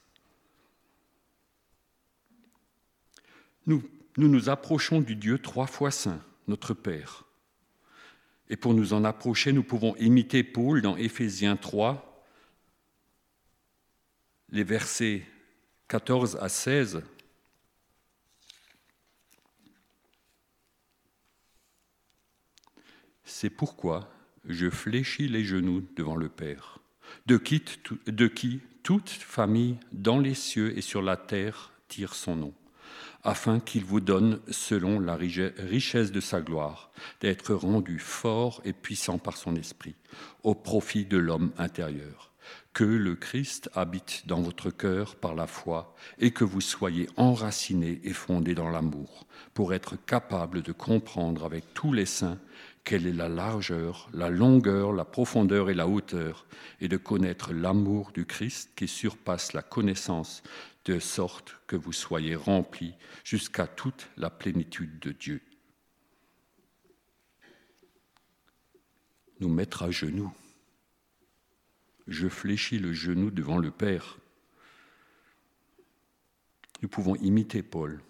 Nous, 3.65 3.83
nous 4.17 4.49
approchons 4.49 5.01
du 5.01 5.15
Dieu 5.15 5.39
trois 5.39 5.65
fois 5.65 5.89
saint, 5.89 6.23
notre 6.47 6.75
Père. 6.75 7.23
Et 8.49 8.55
pour 8.55 8.75
nous 8.75 8.93
en 8.93 9.03
approcher, 9.05 9.53
nous 9.53 9.63
pouvons 9.63 9.95
imiter 9.95 10.43
Paul 10.43 10.81
dans 10.83 10.95
Éphésiens 10.97 11.55
3, 11.55 12.23
les 14.49 14.63
versets 14.63 15.25
14 15.87 16.35
à 16.35 16.47
16. 16.47 17.01
C'est 23.23 23.49
pourquoi 23.49 24.12
je 24.47 24.69
fléchis 24.69 25.27
les 25.27 25.43
genoux 25.43 25.83
devant 25.95 26.15
le 26.15 26.29
Père, 26.29 26.79
de 27.25 27.37
qui, 27.37 28.61
toute 28.83 29.09
famille 29.09 29.77
dans 29.91 30.19
les 30.19 30.33
cieux 30.33 30.77
et 30.77 30.81
sur 30.81 31.01
la 31.01 31.15
terre 31.15 31.71
tire 31.87 32.15
son 32.15 32.35
nom, 32.35 32.53
afin 33.23 33.59
qu'il 33.59 33.85
vous 33.85 34.01
donne, 34.01 34.39
selon 34.49 34.99
la 34.99 35.15
richesse 35.15 36.11
de 36.11 36.19
sa 36.19 36.41
gloire, 36.41 36.91
d'être 37.21 37.53
rendu 37.53 37.99
fort 37.99 38.61
et 38.65 38.73
puissant 38.73 39.17
par 39.17 39.37
son 39.37 39.55
esprit, 39.55 39.95
au 40.43 40.55
profit 40.55 41.05
de 41.05 41.17
l'homme 41.17 41.51
intérieur. 41.57 42.31
Que 42.73 42.83
le 42.83 43.15
Christ 43.15 43.69
habite 43.73 44.23
dans 44.25 44.41
votre 44.41 44.69
cœur 44.69 45.15
par 45.15 45.33
la 45.35 45.47
foi 45.47 45.95
et 46.19 46.31
que 46.31 46.43
vous 46.43 46.59
soyez 46.59 47.07
enracinés 47.15 48.01
et 48.03 48.13
fondés 48.13 48.55
dans 48.55 48.69
l'amour, 48.69 49.27
pour 49.53 49.73
être 49.73 49.95
capables 49.95 50.61
de 50.61 50.71
comprendre 50.71 51.45
avec 51.45 51.73
tous 51.73 51.93
les 51.93 52.07
saints 52.07 52.39
quelle 52.83 53.07
est 53.07 53.13
la 53.13 53.29
largeur, 53.29 54.09
la 54.13 54.29
longueur, 54.29 54.91
la 54.91 55.05
profondeur 55.05 55.69
et 55.69 55.73
la 55.73 55.87
hauteur, 55.87 56.45
et 56.81 56.87
de 56.87 56.97
connaître 56.97 57.53
l'amour 57.53 58.11
du 58.11 58.25
Christ 58.25 58.71
qui 58.75 58.87
surpasse 58.87 59.53
la 59.53 59.61
connaissance, 59.61 60.43
de 60.85 60.99
sorte 60.99 61.55
que 61.65 61.77
vous 61.77 61.93
soyez 61.93 62.35
remplis 62.35 62.95
jusqu'à 63.23 63.67
toute 63.67 64.09
la 64.17 64.29
plénitude 64.29 64.99
de 64.99 65.11
Dieu. 65.11 65.41
Nous 69.39 69.49
mettre 69.49 69.83
à 69.83 69.91
genoux. 69.91 70.33
Je 72.07 72.27
fléchis 72.27 72.79
le 72.79 72.91
genou 72.91 73.31
devant 73.31 73.57
le 73.57 73.71
Père. 73.71 74.17
Nous 76.81 76.89
pouvons 76.89 77.15
imiter 77.15 77.63
Paul 77.63 78.01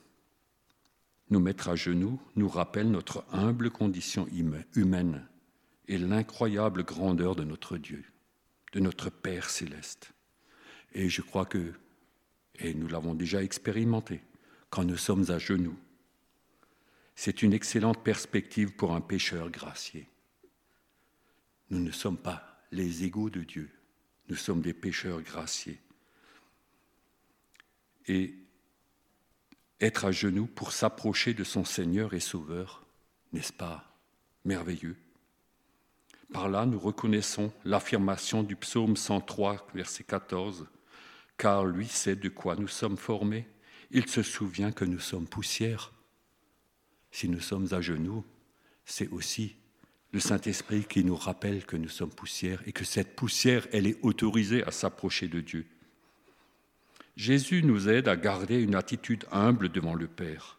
nous 1.33 1.39
mettre 1.39 1.69
à 1.69 1.75
genoux 1.75 2.21
nous 2.35 2.47
rappelle 2.47 2.91
notre 2.91 3.25
humble 3.31 3.71
condition 3.71 4.27
humaine 4.75 5.27
et 5.87 5.97
l'incroyable 5.97 6.83
grandeur 6.83 7.35
de 7.35 7.43
notre 7.43 7.77
Dieu, 7.77 8.05
de 8.71 8.79
notre 8.79 9.09
Père 9.09 9.49
céleste. 9.49 10.13
Et 10.93 11.09
je 11.09 11.23
crois 11.23 11.45
que, 11.45 11.73
et 12.59 12.75
nous 12.75 12.87
l'avons 12.87 13.15
déjà 13.15 13.43
expérimenté, 13.43 14.21
quand 14.69 14.83
nous 14.83 14.97
sommes 14.97 15.31
à 15.31 15.39
genoux, 15.39 15.77
C'est 17.15 17.43
une 17.43 17.53
excellente 17.53 18.03
perspective 18.03 18.75
pour 18.75 18.95
un 18.95 19.01
pécheur 19.01 19.51
gracié. 19.51 20.07
Nous 21.69 21.79
ne 21.79 21.91
sommes 21.91 22.17
pas 22.17 22.59
les 22.71 23.03
égaux 23.03 23.29
de 23.29 23.43
Dieu, 23.43 23.69
nous 24.29 24.35
sommes 24.35 24.61
des 24.61 24.73
pécheurs 24.73 25.21
graciés. 25.21 25.79
Et 28.07 28.42
être 29.83 30.05
à 30.05 30.11
genoux 30.11 30.47
pour 30.47 30.71
s'approcher 30.71 31.33
de 31.33 31.43
son 31.43 31.65
Seigneur 31.65 32.13
et 32.13 32.21
Sauveur, 32.21 32.85
n'est-ce 33.33 33.51
pas 33.51 33.93
merveilleux? 34.45 34.95
Par 36.31 36.47
là, 36.47 36.65
nous 36.65 36.79
reconnaissons 36.79 37.51
l'affirmation 37.65 38.43
du 38.43 38.55
psaume 38.55 38.95
103, 38.95 39.67
verset 39.75 40.03
14, 40.05 40.67
car 41.37 41.65
lui 41.65 41.87
sait 41.87 42.15
de 42.15 42.29
quoi 42.29 42.55
nous 42.55 42.69
sommes 42.69 42.97
formés, 42.97 43.45
il 43.91 44.07
se 44.07 44.23
souvient 44.23 44.71
que 44.71 44.85
nous 44.85 44.99
sommes 44.99 45.27
poussière. 45.27 45.91
Si 47.11 47.27
nous 47.27 47.41
sommes 47.41 47.67
à 47.73 47.81
genoux, 47.81 48.23
c'est 48.85 49.09
aussi 49.09 49.57
le 50.13 50.19
Saint-Esprit 50.19 50.85
qui 50.85 51.03
nous 51.03 51.15
rappelle 51.15 51.65
que 51.65 51.75
nous 51.75 51.89
sommes 51.89 52.13
poussière 52.13 52.63
et 52.65 52.71
que 52.71 52.85
cette 52.85 53.15
poussière, 53.15 53.67
elle 53.71 53.87
est 53.87 53.99
autorisée 54.01 54.63
à 54.63 54.71
s'approcher 54.71 55.27
de 55.27 55.41
Dieu. 55.41 55.67
Jésus 57.15 57.63
nous 57.63 57.89
aide 57.89 58.07
à 58.07 58.15
garder 58.15 58.61
une 58.61 58.75
attitude 58.75 59.25
humble 59.31 59.69
devant 59.69 59.93
le 59.93 60.07
Père. 60.07 60.57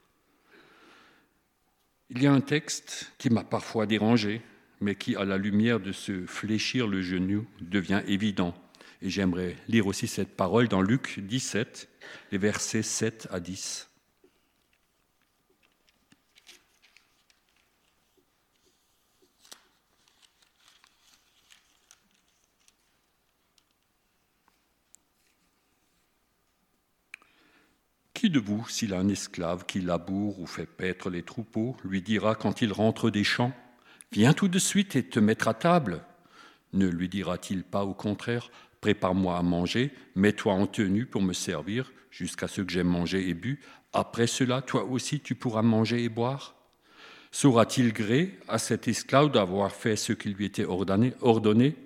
Il 2.10 2.22
y 2.22 2.26
a 2.26 2.32
un 2.32 2.40
texte 2.40 3.12
qui 3.18 3.30
m'a 3.30 3.42
parfois 3.42 3.86
dérangé, 3.86 4.40
mais 4.80 4.94
qui, 4.94 5.16
à 5.16 5.24
la 5.24 5.38
lumière 5.38 5.80
de 5.80 5.90
se 5.90 6.26
fléchir 6.26 6.86
le 6.86 7.02
genou, 7.02 7.46
devient 7.60 8.02
évident. 8.06 8.54
Et 9.02 9.10
j'aimerais 9.10 9.56
lire 9.68 9.86
aussi 9.86 10.06
cette 10.06 10.36
parole 10.36 10.68
dans 10.68 10.82
Luc 10.82 11.18
17, 11.20 11.88
les 12.30 12.38
versets 12.38 12.82
7 12.82 13.28
à 13.30 13.40
10. 13.40 13.88
Qui 28.24 28.30
de 28.30 28.40
vous, 28.40 28.66
s'il 28.70 28.94
a 28.94 28.98
un 28.98 29.08
esclave 29.10 29.66
qui 29.66 29.82
laboure 29.82 30.40
ou 30.40 30.46
fait 30.46 30.64
paître 30.64 31.10
les 31.10 31.22
troupeaux, 31.22 31.76
lui 31.84 32.00
dira 32.00 32.34
quand 32.34 32.62
il 32.62 32.72
rentre 32.72 33.10
des 33.10 33.22
champs 33.22 33.52
Viens 34.12 34.32
tout 34.32 34.48
de 34.48 34.58
suite 34.58 34.96
et 34.96 35.02
te 35.02 35.20
mettre 35.20 35.46
à 35.46 35.52
table 35.52 36.00
Ne 36.72 36.88
lui 36.88 37.10
dira-t-il 37.10 37.64
pas 37.64 37.84
au 37.84 37.92
contraire 37.92 38.50
Prépare-moi 38.80 39.36
à 39.36 39.42
manger, 39.42 39.92
mets-toi 40.14 40.54
en 40.54 40.66
tenue 40.66 41.04
pour 41.04 41.20
me 41.20 41.34
servir 41.34 41.92
jusqu'à 42.10 42.48
ce 42.48 42.62
que 42.62 42.72
j'aie 42.72 42.82
mangé 42.82 43.28
et 43.28 43.34
bu. 43.34 43.60
Après 43.92 44.26
cela, 44.26 44.62
toi 44.62 44.84
aussi 44.84 45.20
tu 45.20 45.34
pourras 45.34 45.60
manger 45.60 46.02
et 46.02 46.08
boire 46.08 46.54
Saura-t-il 47.30 47.92
gré 47.92 48.38
à 48.48 48.56
cet 48.56 48.88
esclave 48.88 49.32
d'avoir 49.32 49.70
fait 49.70 49.96
ce 49.96 50.14
qui 50.14 50.30
lui 50.30 50.46
était 50.46 50.64
ordonné? 50.64 51.76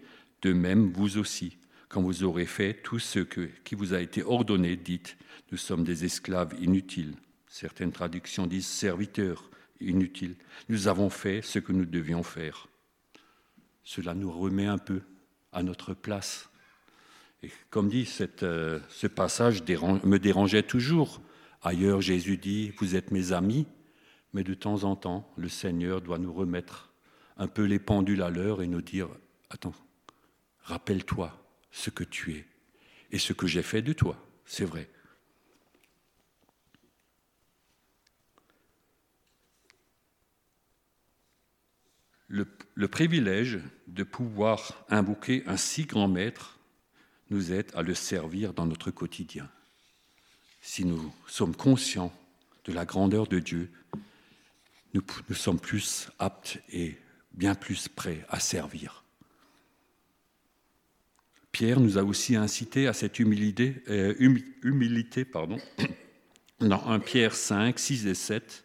De 0.42 0.52
même, 0.52 0.92
vous 0.92 1.18
aussi, 1.18 1.57
quand 1.88 2.02
vous 2.02 2.24
aurez 2.24 2.46
fait 2.46 2.74
tout 2.74 2.98
ce 2.98 3.20
qui 3.20 3.74
vous 3.74 3.94
a 3.94 4.00
été 4.00 4.22
ordonné, 4.22 4.76
dites 4.76 5.16
nous 5.50 5.58
sommes 5.58 5.84
des 5.84 6.04
esclaves 6.04 6.54
inutiles. 6.60 7.14
Certaines 7.46 7.92
traductions 7.92 8.46
disent 8.46 8.66
serviteurs 8.66 9.50
inutiles. 9.80 10.36
Nous 10.68 10.88
avons 10.88 11.08
fait 11.08 11.40
ce 11.40 11.58
que 11.58 11.72
nous 11.72 11.86
devions 11.86 12.22
faire. 12.22 12.68
Cela 13.84 14.14
nous 14.14 14.30
remet 14.30 14.66
un 14.66 14.78
peu 14.78 15.00
à 15.52 15.62
notre 15.62 15.94
place. 15.94 16.50
Et 17.42 17.50
comme 17.70 17.88
dit, 17.88 18.06
euh, 18.42 18.80
ce 18.90 19.06
passage 19.06 19.62
me 19.62 20.18
dérangeait 20.18 20.62
toujours. 20.62 21.22
Ailleurs, 21.62 22.02
Jésus 22.02 22.36
dit, 22.36 22.72
vous 22.78 22.96
êtes 22.96 23.10
mes 23.10 23.32
amis, 23.32 23.66
mais 24.34 24.44
de 24.44 24.54
temps 24.54 24.84
en 24.84 24.96
temps, 24.96 25.32
le 25.36 25.48
Seigneur 25.48 26.02
doit 26.02 26.18
nous 26.18 26.32
remettre 26.32 26.92
un 27.38 27.46
peu 27.46 27.64
les 27.64 27.78
pendules 27.78 28.22
à 28.22 28.30
l'heure 28.30 28.60
et 28.60 28.66
nous 28.66 28.82
dire, 28.82 29.08
attends, 29.48 29.74
rappelle-toi 30.62 31.47
ce 31.70 31.90
que 31.90 32.04
tu 32.04 32.34
es 32.34 32.46
et 33.10 33.18
ce 33.18 33.32
que 33.32 33.46
j'ai 33.46 33.62
fait 33.62 33.82
de 33.82 33.92
toi, 33.92 34.16
c'est 34.44 34.64
vrai. 34.64 34.88
le, 42.28 42.88
privilège 42.88 43.58
de 43.86 44.04
pouvoir 44.04 44.84
invoquer 44.88 45.42
un 45.46 45.56
si 45.56 45.84
grand 45.84 46.08
maître 46.08 46.58
nous 47.30 47.52
aide 47.52 47.70
à 47.74 47.82
le 47.82 47.94
servir 47.94 48.54
dans 48.54 48.66
notre 48.66 48.90
quotidien. 48.90 49.50
Si 50.60 50.84
nous 50.84 51.12
sommes 51.26 51.56
conscients 51.56 52.12
de 52.64 52.72
la 52.72 52.84
grandeur 52.84 53.26
de 53.26 53.38
Dieu, 53.38 53.70
nous, 54.94 55.02
sommes 55.34 55.60
plus 55.60 56.08
aptes 56.18 56.58
et 56.70 56.96
bien 57.32 57.54
plus 57.54 57.88
prêts 57.88 58.24
à 58.28 58.40
servir. 58.40 59.04
Pierre 61.52 61.80
nous 61.80 61.98
a 61.98 62.02
aussi 62.02 62.36
incité 62.36 62.86
à 62.86 62.92
cette 62.92 63.18
humilité, 63.18 63.82
euh, 63.88 64.14
humilité 64.62 65.24
pardon, 65.24 65.58
dans 66.60 66.86
1 66.86 67.00
Pierre 67.00 67.34
5, 67.34 67.78
6 67.78 68.06
et 68.06 68.14
7. 68.14 68.64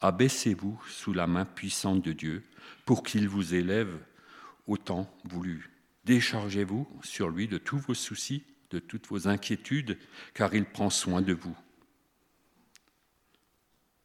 Abaissez-vous 0.00 0.80
sous 0.88 1.12
la 1.12 1.26
main 1.26 1.44
puissante 1.44 2.04
de 2.04 2.12
Dieu 2.12 2.44
pour 2.84 3.02
qu'il 3.02 3.28
vous 3.28 3.54
élève 3.54 3.98
au 4.66 4.76
temps 4.76 5.12
voulu. 5.24 5.70
Déchargez-vous 6.04 6.88
sur 7.02 7.28
lui 7.28 7.48
de 7.48 7.58
tous 7.58 7.78
vos 7.78 7.94
soucis, 7.94 8.44
de 8.70 8.78
toutes 8.78 9.06
vos 9.08 9.28
inquiétudes, 9.28 9.98
car 10.34 10.54
il 10.54 10.64
prend 10.64 10.90
soin 10.90 11.20
de 11.20 11.32
vous. 11.32 11.56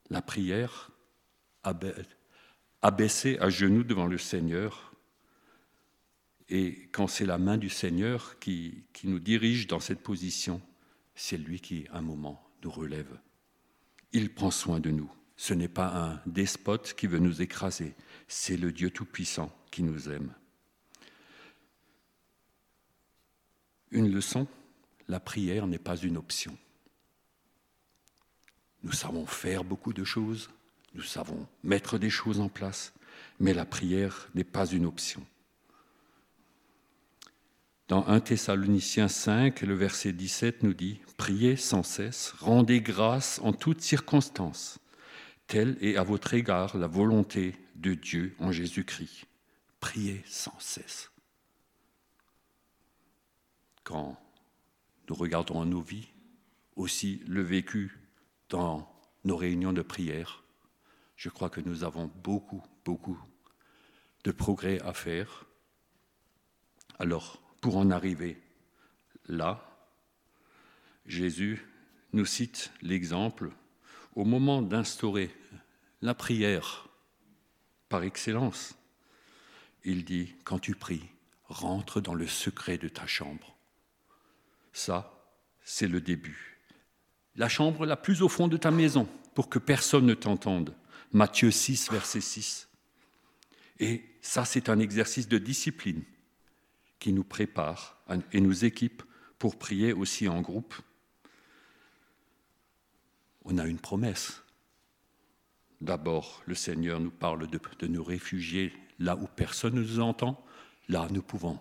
La 0.10 0.21
prière, 0.21 0.91
abaissée 2.82 3.38
à 3.39 3.49
genoux 3.49 3.84
devant 3.84 4.08
le 4.08 4.17
Seigneur, 4.17 4.93
et 6.54 6.88
quand 6.92 7.08
c'est 7.08 7.26
la 7.26 7.39
main 7.39 7.58
du 7.58 7.70
Seigneur 7.70 8.38
qui, 8.38 8.84
nous 9.06 9.18
dirige 9.18 9.66
dans 9.66 9.80
cette 9.80 10.02
position, 10.02 10.62
c'est 11.16 11.36
lui 11.36 11.60
qui, 11.60 11.88
un 11.92 12.04
moment, 12.04 12.48
nous 12.63 12.70
relève. 12.70 13.10
Il 14.12 14.32
prend 14.32 14.52
soin 14.52 14.80
de 14.80 14.92
nous. 14.92 15.12
Ce 15.36 15.56
n'est 15.56 15.68
pas 15.68 15.88
un 15.88 16.22
despote 16.28 16.94
qui 16.94 17.08
veut 17.08 17.18
nous 17.18 17.42
écraser, 17.42 17.96
c'est 18.28 18.56
le 18.56 18.72
Dieu 18.72 18.92
Tout-Puissant 18.92 19.52
qui 19.72 19.82
nous 19.82 20.10
aime. 20.10 20.32
Une 23.89 24.13
leçon, 24.13 24.48
la 25.08 25.20
prière 25.20 25.66
n'est 25.66 25.80
pas 25.80 25.98
une 25.98 26.18
option. 26.18 26.56
Nous 28.84 28.92
savons 28.92 29.26
faire 29.26 29.63
beaucoup 29.63 29.92
de 29.92 30.04
choses, 30.04 30.52
nous 30.94 31.02
savons 31.02 31.48
mettre 31.63 31.98
des 31.98 32.12
choses 32.12 32.39
en 32.39 32.48
place, 32.48 32.94
mais 33.39 33.56
la 33.56 33.66
prière 33.66 34.30
n'est 34.36 34.44
pas 34.44 34.68
une 34.68 34.86
option. 34.86 35.26
Dans 37.94 38.08
1 38.08 38.22
Thessaloniciens 38.22 39.08
5, 39.08 39.62
le 39.62 39.76
verset 39.76 40.14
17 40.14 40.64
nous 40.64 40.74
dit 40.74 41.00
Priez 41.16 41.56
sans 41.56 41.84
cesse, 41.84 42.32
rendez 42.40 42.82
grâce 42.82 43.40
en 43.44 43.54
toutes 43.54 43.82
circonstances, 43.82 44.80
telle 45.46 45.78
est 45.80 45.96
à 45.96 46.02
votre 46.02 46.34
égard 46.34 46.76
la 46.76 46.88
volonté 46.88 47.54
de 47.76 47.94
Dieu 47.94 48.36
en 48.40 48.52
Jésus-Christ. 48.52 49.26
Priez 49.80 50.24
sans 50.26 50.58
cesse. 50.58 51.12
Quand 53.84 54.20
nous 55.08 55.14
regardons 55.14 55.64
nos 55.64 55.82
vies, 55.82 56.08
aussi 56.76 57.22
le 57.28 57.44
vécu 57.44 58.00
dans 58.50 58.92
nos 59.24 59.38
réunions 59.38 59.72
de 59.72 59.84
prière, 59.84 60.44
je 61.16 61.30
crois 61.30 61.52
que 61.52 61.62
nous 61.62 61.84
avons 61.84 62.10
beaucoup, 62.24 62.64
beaucoup 62.86 63.20
de 64.24 64.32
progrès 64.32 64.82
à 64.82 64.94
faire. 64.94 65.46
Alors, 66.98 67.43
pour 67.63 67.78
en 67.78 67.91
arriver 67.91 68.38
là, 69.30 69.65
Jésus 71.06 71.65
nous 72.12 72.26
cite 72.26 72.73
l'exemple 72.82 73.52
au 74.15 74.26
moment 74.26 74.62
d'instaurer 74.62 75.34
la 76.02 76.13
prière 76.13 76.89
par 77.88 78.04
excellence. 78.04 78.76
Il 79.86 80.04
dit, 80.04 80.36
quand 80.43 80.60
tu 80.60 80.76
pries, 80.76 81.06
rentre 81.45 82.02
dans 82.02 82.15
le 82.15 82.28
secret 82.28 82.78
de 82.78 82.89
ta 82.89 83.08
chambre. 83.08 83.56
Ça, 84.73 85.26
c'est 85.63 85.88
le 85.88 86.02
début. 86.02 86.60
La 87.38 87.47
chambre 87.47 87.86
la 87.86 87.95
plus 87.95 88.23
au 88.23 88.28
fond 88.28 88.49
de 88.49 88.58
ta 88.58 88.71
maison, 88.71 89.08
pour 89.36 89.47
que 89.47 89.58
personne 89.58 90.06
ne 90.06 90.15
t'entende. 90.15 90.76
Matthieu 91.13 91.49
6, 91.49 91.91
verset 91.91 92.19
6. 92.19 92.67
Et 93.80 94.04
ça, 94.21 94.43
c'est 94.43 94.67
un 94.67 94.80
exercice 94.80 95.30
de 95.30 95.38
discipline 95.38 96.04
qui 97.04 97.12
nous 97.12 97.26
prépare 97.26 97.98
et 98.32 98.39
nous 98.39 98.63
équipe 98.63 99.04
pour 99.38 99.60
prier 99.60 99.92
aussi 99.92 100.30
en 100.30 100.39
groupe. 100.39 100.74
On 103.44 103.58
a 103.58 103.68
une 103.68 103.78
promesse. 103.78 104.42
D'abord, 105.82 106.42
le 106.46 106.56
Seigneur 106.56 107.02
nous 107.02 107.12
parle 107.12 107.48
de, 107.48 107.88
nous 107.88 108.06
réfugier 108.06 108.72
là 109.00 109.18
où 109.18 109.28
personne 109.28 109.76
ne 109.76 109.82
nous 109.82 110.00
entend. 110.00 110.46
Là, 110.88 111.10
nous 111.12 111.22
pouvons 111.22 111.60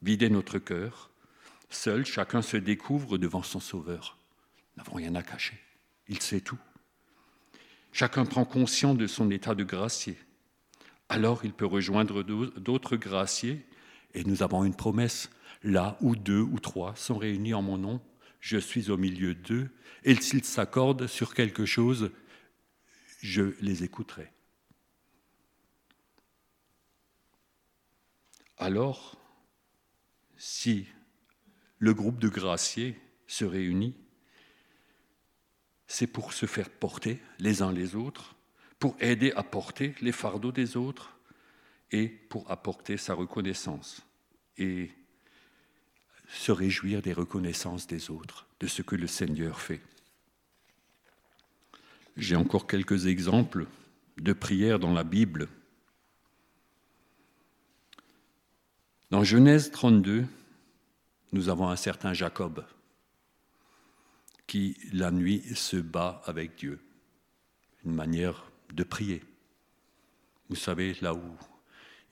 vider 0.00 0.30
notre 0.30 0.60
cœur. 0.60 1.10
Seul, 1.70 2.06
chacun 2.06 2.40
se 2.40 2.56
découvre 2.56 3.18
devant 3.18 3.42
son 3.42 3.58
Sauveur. 3.58 4.16
Nous 4.76 4.84
n'avons 4.84 4.94
rien 4.98 5.16
à 5.16 5.24
cacher. 5.24 5.58
Il 6.06 6.22
sait 6.22 6.40
tout. 6.40 6.60
Chacun 7.90 8.26
prend 8.26 8.44
conscience 8.44 8.96
de 8.96 9.08
son 9.08 9.28
état 9.32 9.56
de 9.56 9.64
gracier. 9.64 10.16
Alors 11.08 11.44
il 11.44 11.52
peut 11.52 11.66
rejoindre 11.66 12.22
d'autres 12.22 12.94
graciers 12.94 13.66
et 14.14 14.24
nous 14.24 14.42
avons 14.42 14.64
une 14.64 14.74
promesse. 14.74 15.30
Là 15.62 15.96
où 16.00 16.14
deux 16.14 16.40
ou 16.40 16.58
trois 16.58 16.94
sont 16.94 17.16
réunis 17.16 17.54
en 17.54 17.62
mon 17.62 17.78
nom, 17.78 18.00
je 18.40 18.58
suis 18.58 18.90
au 18.90 18.96
milieu 18.96 19.34
d'eux, 19.34 19.70
et 20.04 20.14
s'ils 20.14 20.44
s'accordent 20.44 21.06
sur 21.06 21.34
quelque 21.34 21.64
chose, 21.64 22.10
je 23.22 23.54
les 23.62 23.84
écouterai. 23.84 24.30
Alors, 28.58 29.16
si 30.36 30.86
le 31.78 31.94
groupe 31.94 32.18
de 32.18 32.28
graciers 32.28 33.00
se 33.26 33.46
réunit, 33.46 33.96
c'est 35.86 36.06
pour 36.06 36.34
se 36.34 36.44
faire 36.44 36.68
porter 36.68 37.20
les 37.38 37.62
uns 37.62 37.72
les 37.72 37.94
autres, 37.94 38.36
pour 38.78 38.96
aider 39.00 39.32
à 39.32 39.42
porter 39.42 39.94
les 40.02 40.12
fardeaux 40.12 40.52
des 40.52 40.76
autres 40.76 41.13
et 41.94 42.08
pour 42.08 42.50
apporter 42.50 42.96
sa 42.96 43.14
reconnaissance 43.14 44.02
et 44.58 44.90
se 46.28 46.50
réjouir 46.50 47.00
des 47.02 47.12
reconnaissances 47.12 47.86
des 47.86 48.10
autres, 48.10 48.48
de 48.58 48.66
ce 48.66 48.82
que 48.82 48.96
le 48.96 49.06
Seigneur 49.06 49.60
fait. 49.60 49.80
J'ai 52.16 52.34
encore 52.34 52.66
quelques 52.66 53.06
exemples 53.06 53.68
de 54.16 54.32
prières 54.32 54.80
dans 54.80 54.92
la 54.92 55.04
Bible. 55.04 55.48
Dans 59.12 59.22
Genèse 59.22 59.70
32, 59.70 60.26
nous 61.32 61.48
avons 61.48 61.68
un 61.68 61.76
certain 61.76 62.12
Jacob 62.12 62.66
qui, 64.48 64.76
la 64.92 65.12
nuit, 65.12 65.42
se 65.54 65.76
bat 65.76 66.22
avec 66.26 66.56
Dieu. 66.56 66.80
Une 67.84 67.94
manière 67.94 68.50
de 68.72 68.82
prier. 68.82 69.22
Vous 70.48 70.56
savez, 70.56 70.94
là 71.00 71.14
où 71.14 71.22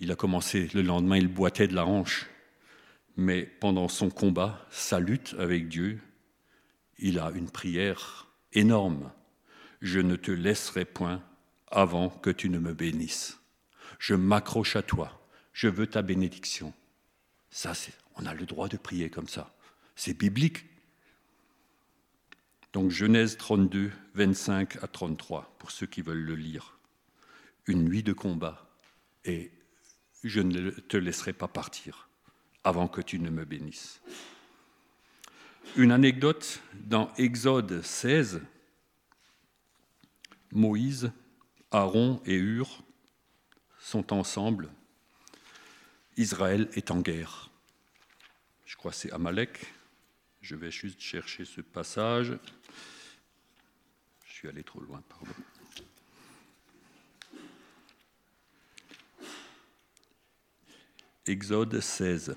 il 0.02 0.10
a 0.10 0.16
commencé, 0.16 0.68
le 0.74 0.82
lendemain, 0.82 1.16
il 1.16 1.28
boitait 1.28 1.68
de 1.68 1.76
la 1.76 1.86
hanche. 1.86 2.26
Mais 3.16 3.44
pendant 3.44 3.86
son 3.86 4.10
combat, 4.10 4.66
sa 4.68 4.98
lutte 4.98 5.36
avec 5.38 5.68
Dieu, 5.68 6.00
il 6.98 7.20
a 7.20 7.30
une 7.30 7.48
prière 7.48 8.26
énorme. 8.52 9.12
Je 9.80 10.00
ne 10.00 10.16
te 10.16 10.32
laisserai 10.32 10.84
point 10.84 11.22
avant 11.68 12.08
que 12.08 12.30
tu 12.30 12.50
ne 12.50 12.58
me 12.58 12.74
bénisses. 12.74 13.38
Je 14.00 14.16
m'accroche 14.16 14.74
à 14.74 14.82
toi. 14.82 15.24
Je 15.52 15.68
veux 15.68 15.86
ta 15.86 16.02
bénédiction. 16.02 16.74
Ça, 17.50 17.72
on 18.16 18.26
a 18.26 18.34
le 18.34 18.44
droit 18.44 18.66
de 18.66 18.76
prier 18.76 19.08
comme 19.08 19.28
ça. 19.28 19.54
C'est 19.94 20.18
biblique. 20.18 20.64
Donc 22.72 22.90
Genèse 22.90 23.36
32, 23.36 23.92
25 24.14 24.82
à 24.82 24.88
33, 24.88 25.54
pour 25.60 25.70
ceux 25.70 25.86
qui 25.86 26.02
veulent 26.02 26.24
le 26.24 26.34
lire. 26.34 26.76
Une 27.66 27.84
nuit 27.84 28.02
de 28.02 28.12
combat, 28.12 28.68
et 29.24 29.52
je 30.24 30.40
ne 30.40 30.70
te 30.70 30.96
laisserai 30.96 31.32
pas 31.32 31.48
partir 31.48 32.08
avant 32.64 32.88
que 32.88 33.00
tu 33.00 33.18
ne 33.18 33.30
me 33.30 33.44
bénisses. 33.44 34.00
Une 35.76 35.92
anecdote 35.92 36.60
dans 36.74 37.12
Exode 37.14 37.82
16, 37.82 38.42
Moïse, 40.52 41.10
Aaron 41.70 42.20
et 42.26 42.36
Hur 42.36 42.82
sont 43.78 44.12
ensemble. 44.12 44.70
Israël 46.16 46.68
est 46.74 46.90
en 46.90 47.00
guerre. 47.00 47.50
Je 48.66 48.76
crois 48.76 48.90
que 48.90 48.96
c'est 48.96 49.12
Amalek. 49.12 49.66
Je 50.42 50.56
vais 50.56 50.70
juste 50.70 51.00
chercher 51.00 51.44
ce 51.44 51.60
passage. 51.60 52.36
Je 54.26 54.32
suis 54.32 54.48
allé 54.48 54.62
trop 54.62 54.80
loin, 54.80 55.02
pardon. 55.08 55.34
Exode 61.26 61.80
16. 61.80 62.36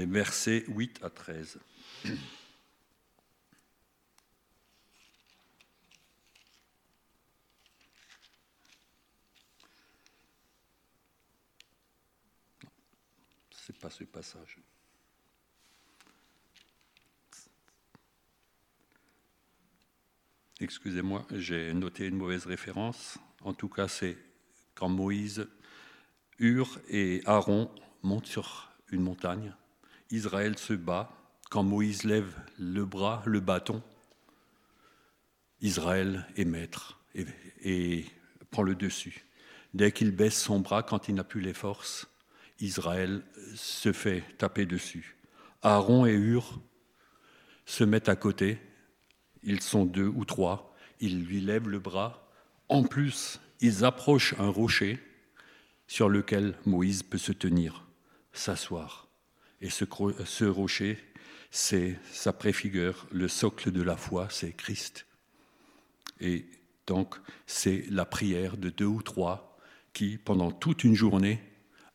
les 0.00 0.06
versets 0.06 0.64
8 0.68 1.00
à 1.02 1.10
13. 1.10 1.58
C'est 13.50 13.69
pas 13.80 13.90
ce 13.90 14.04
passage. 14.04 14.58
Excusez-moi, 20.60 21.26
j'ai 21.32 21.72
noté 21.72 22.06
une 22.06 22.16
mauvaise 22.16 22.44
référence. 22.44 23.18
En 23.42 23.54
tout 23.54 23.68
cas, 23.68 23.88
c'est 23.88 24.18
quand 24.74 24.90
Moïse, 24.90 25.48
Hur 26.38 26.78
et 26.88 27.22
Aaron 27.26 27.70
montent 28.02 28.26
sur 28.26 28.70
une 28.90 29.02
montagne 29.02 29.54
Israël 30.10 30.58
se 30.58 30.72
bat. 30.72 31.12
Quand 31.50 31.62
Moïse 31.62 32.04
lève 32.04 32.34
le 32.58 32.84
bras, 32.84 33.22
le 33.26 33.40
bâton, 33.40 33.82
Israël 35.60 36.26
est 36.36 36.44
maître 36.44 37.00
et, 37.14 38.06
prend 38.50 38.62
le 38.62 38.74
dessus. 38.74 39.24
Dès 39.74 39.92
qu'il 39.92 40.10
baisse 40.10 40.40
son 40.40 40.60
bras, 40.60 40.82
quand 40.82 41.08
il 41.08 41.14
n'a 41.14 41.24
plus 41.24 41.40
les 41.40 41.54
forces, 41.54 42.08
Israël 42.60 43.22
se 43.54 43.92
fait 43.92 44.22
taper 44.38 44.66
dessus. 44.66 45.16
Aaron 45.62 46.06
et 46.06 46.14
Hur 46.14 46.60
se 47.66 47.84
mettent 47.84 48.08
à 48.08 48.16
côté. 48.16 48.58
Ils 49.42 49.62
sont 49.62 49.84
deux 49.84 50.06
ou 50.06 50.24
trois. 50.24 50.74
Ils 51.00 51.24
lui 51.24 51.40
lèvent 51.40 51.68
le 51.68 51.78
bras. 51.78 52.30
En 52.68 52.82
plus, 52.82 53.40
ils 53.60 53.84
approchent 53.84 54.34
un 54.38 54.48
rocher 54.48 54.98
sur 55.86 56.08
lequel 56.08 56.56
Moïse 56.66 57.02
peut 57.02 57.18
se 57.18 57.32
tenir, 57.32 57.86
s'asseoir. 58.32 59.08
Et 59.60 59.70
ce, 59.70 60.44
rocher, 60.44 60.98
c'est, 61.50 61.98
ça 62.12 62.32
préfigure 62.32 63.06
le 63.10 63.28
socle 63.28 63.70
de 63.70 63.82
la 63.82 63.96
foi, 63.96 64.28
c'est 64.30 64.52
Christ. 64.52 65.06
Et 66.20 66.46
donc, 66.86 67.16
c'est 67.46 67.84
la 67.90 68.04
prière 68.04 68.56
de 68.56 68.70
deux 68.70 68.86
ou 68.86 69.02
trois 69.02 69.58
qui, 69.92 70.16
pendant 70.16 70.50
toute 70.50 70.84
une 70.84 70.94
journée, 70.94 71.42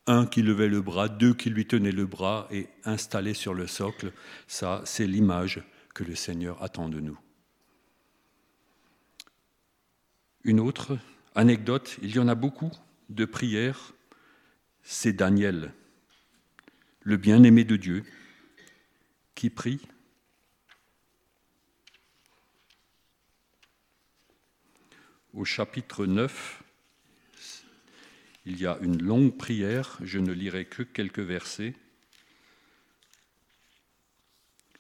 un 0.08 0.26
qui 0.26 0.42
levait 0.42 0.68
le 0.68 0.82
bras, 0.82 1.10
deux 1.10 1.34
qui 1.34 1.50
lui 1.50 1.66
tenaient 1.66 1.92
le 1.92 2.06
bras 2.06 2.48
et 2.52 2.68
installés 2.84 3.34
sur 3.34 3.54
le 3.54 3.68
socle, 3.68 4.12
ça, 4.48 4.82
c'est 4.86 5.08
l'image 5.08 5.64
que 5.94 6.04
le 6.04 6.16
Seigneur 6.16 6.62
attend 6.62 6.90
de 6.90 7.00
nous. 7.00 7.20
Une 10.44 10.60
autre 10.60 10.98
anecdote, 11.34 11.98
il 12.02 12.16
y 12.16 12.20
en 12.20 12.28
a 12.28 12.36
beaucoup 12.36 12.72
de 13.10 13.26
prières, 13.26 13.94
c'est 14.84 15.14
Daniel 15.14 15.74
le 17.06 17.18
bien-aimé 17.18 17.64
de 17.64 17.78
Dieu, 17.78 18.04
qui 19.36 19.52
prie. 19.52 19.80
Au 25.34 25.46
chapitre 25.46 26.08
9, 26.08 26.64
il 28.46 28.60
y 28.60 28.68
a 28.68 28.78
une 28.82 29.02
longue 29.02 29.36
prière, 29.36 29.98
je 30.02 30.20
ne 30.20 30.32
lirai 30.32 30.66
que 30.66 30.84
quelques 30.84 31.20
versets. 31.20 31.74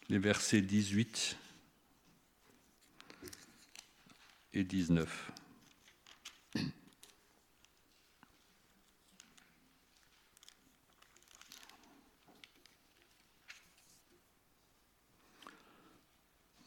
Les 0.08 0.19
versets 0.19 0.62
18 0.62 1.36
et 4.54 4.63
19. 4.63 5.32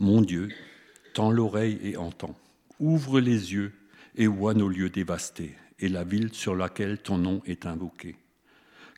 Mon 0.00 0.20
Dieu, 0.20 0.48
tends 1.14 1.30
l'oreille 1.30 1.78
et 1.82 1.96
entends. 1.96 2.38
Ouvre 2.80 3.20
les 3.20 3.52
yeux 3.52 3.72
et 4.16 4.26
vois 4.26 4.54
nos 4.54 4.68
lieux 4.68 4.90
dévastés 4.90 5.54
et 5.78 5.88
la 5.88 6.04
ville 6.04 6.32
sur 6.32 6.54
laquelle 6.54 6.98
ton 6.98 7.18
nom 7.18 7.42
est 7.46 7.66
invoqué. 7.66 8.16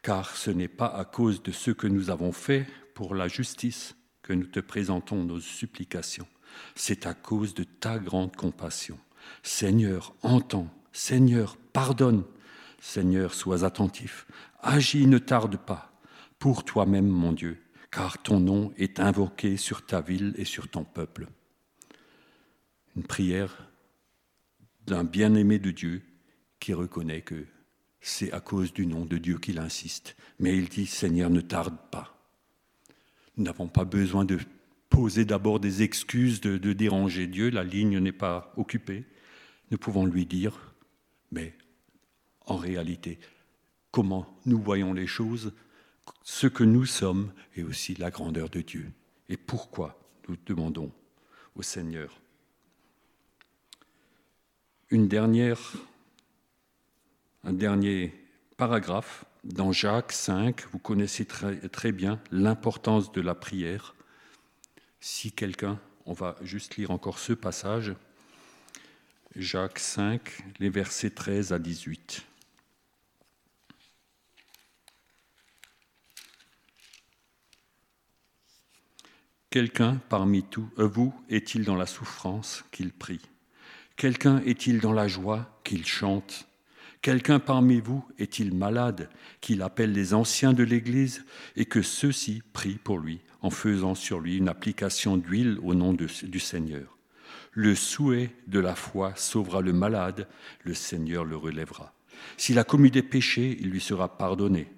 Car 0.02 0.36
ce 0.36 0.50
n'est 0.50 0.68
pas 0.68 0.86
à 0.86 1.04
cause 1.04 1.42
de 1.42 1.52
ce 1.52 1.70
que 1.70 1.86
nous 1.86 2.10
avons 2.10 2.32
fait 2.32 2.66
pour 2.94 3.14
la 3.14 3.28
justice 3.28 3.94
que 4.22 4.32
nous 4.32 4.46
te 4.46 4.60
présentons 4.60 5.24
nos 5.24 5.40
supplications, 5.40 6.26
c'est 6.74 7.06
à 7.06 7.14
cause 7.14 7.54
de 7.54 7.64
ta 7.64 7.98
grande 7.98 8.34
compassion. 8.34 8.98
Seigneur, 9.42 10.14
entends, 10.22 10.68
Seigneur, 10.92 11.56
pardonne, 11.72 12.24
Seigneur, 12.80 13.34
sois 13.34 13.64
attentif, 13.64 14.26
agis, 14.60 15.06
ne 15.06 15.18
tarde 15.18 15.56
pas, 15.56 15.92
pour 16.38 16.64
toi-même, 16.64 17.08
mon 17.08 17.32
Dieu, 17.32 17.58
car 17.90 18.22
ton 18.22 18.40
nom 18.40 18.72
est 18.76 19.00
invoqué 19.00 19.56
sur 19.56 19.84
ta 19.84 20.00
ville 20.00 20.34
et 20.36 20.44
sur 20.44 20.68
ton 20.68 20.84
peuple. 20.84 21.26
Une 22.96 23.02
prière 23.02 23.68
d'un 24.86 25.04
bien-aimé 25.04 25.58
de 25.58 25.70
Dieu 25.70 26.02
qui 26.60 26.74
reconnaît 26.74 27.22
que 27.22 27.46
c'est 28.00 28.32
à 28.32 28.40
cause 28.40 28.72
du 28.72 28.86
nom 28.86 29.04
de 29.04 29.18
Dieu 29.18 29.38
qu'il 29.38 29.58
insiste. 29.58 30.16
Mais 30.38 30.56
il 30.56 30.68
dit, 30.68 30.86
Seigneur, 30.86 31.30
ne 31.30 31.40
tarde 31.40 31.76
pas. 31.90 32.16
Nous 33.36 33.44
n'avons 33.44 33.68
pas 33.68 33.84
besoin 33.84 34.24
de 34.24 34.38
poser 34.88 35.24
d'abord 35.24 35.60
des 35.60 35.82
excuses 35.82 36.40
de, 36.40 36.58
de, 36.58 36.72
déranger 36.72 37.26
Dieu, 37.26 37.50
la 37.50 37.64
ligne 37.64 37.98
n'est 37.98 38.12
pas 38.12 38.52
occupée. 38.56 39.04
Nous 39.70 39.78
pouvons 39.78 40.04
lui 40.04 40.26
dire, 40.26 40.74
mais 41.30 41.54
en 42.46 42.56
réalité, 42.56 43.18
comment 43.90 44.36
nous 44.46 44.60
voyons 44.60 44.92
les 44.92 45.06
choses, 45.06 45.52
ce 46.22 46.46
que 46.46 46.64
nous 46.64 46.86
sommes 46.86 47.32
et 47.56 47.62
aussi 47.62 47.94
la 47.94 48.10
grandeur 48.10 48.50
de 48.50 48.60
Dieu. 48.60 48.90
Et 49.28 49.36
pourquoi 49.36 49.98
nous 50.28 50.36
demandons 50.44 50.92
au 51.54 51.62
Seigneur? 51.62 52.20
Une 54.90 55.06
dernière, 55.06 55.74
un 57.44 57.52
dernier 57.52 58.14
paragraphe 58.56 59.24
dans 59.44 59.72
Jacques 59.72 60.12
5, 60.12 60.66
vous 60.72 60.78
connaissez 60.78 61.24
très, 61.24 61.92
bien 61.92 62.20
l'importance 62.30 63.10
de 63.12 63.20
la 63.20 63.34
prière. 63.34 63.94
Si 65.00 65.32
quelqu'un, 65.32 65.80
on 66.04 66.12
va 66.12 66.36
juste 66.42 66.76
lire 66.76 66.90
encore 66.90 67.18
ce 67.18 67.32
passage, 67.32 67.94
Jacques 69.36 69.78
5, 69.78 70.20
les 70.58 70.68
versets 70.68 71.10
13 71.10 71.52
à 71.52 71.58
18. 71.58 72.26
Quelqu'un 79.48 80.00
parmi 80.08 80.44
tous, 80.44 80.68
euh, 80.78 80.86
vous 80.86 81.12
est-il 81.28 81.64
dans 81.64 81.74
la 81.74 81.86
souffrance 81.86 82.64
qu'il 82.70 82.92
prie? 82.92 83.20
Quelqu'un 83.96 84.40
est-il 84.42 84.80
dans 84.80 84.92
la 84.92 85.08
joie 85.08 85.60
qu'il 85.64 85.84
chante? 85.86 86.49
Quelqu'un 87.02 87.38
parmi 87.38 87.80
vous 87.80 88.04
est-il 88.18 88.54
malade 88.54 89.08
qu'il 89.40 89.62
appelle 89.62 89.92
les 89.92 90.12
anciens 90.12 90.52
de 90.52 90.62
l'Église 90.62 91.24
et 91.56 91.64
que 91.64 91.80
ceux-ci 91.80 92.42
prient 92.52 92.78
pour 92.82 92.98
lui 92.98 93.20
en 93.40 93.48
faisant 93.48 93.94
sur 93.94 94.20
lui 94.20 94.36
une 94.36 94.50
application 94.50 95.16
d'huile 95.16 95.58
au 95.62 95.74
nom 95.74 95.94
du 95.94 96.40
Seigneur? 96.40 96.98
Le 97.52 97.74
souhait 97.74 98.34
de 98.48 98.60
la 98.60 98.74
foi 98.74 99.14
sauvera 99.16 99.62
le 99.62 99.72
malade, 99.72 100.28
le 100.62 100.74
Seigneur 100.74 101.24
le 101.24 101.36
relèvera. 101.36 101.94
S'il 102.36 102.58
a 102.58 102.64
commis 102.64 102.90
des 102.90 103.02
péchés, 103.02 103.56
il 103.60 103.70
lui 103.70 103.80
sera 103.80 104.18
pardonné. 104.18 104.68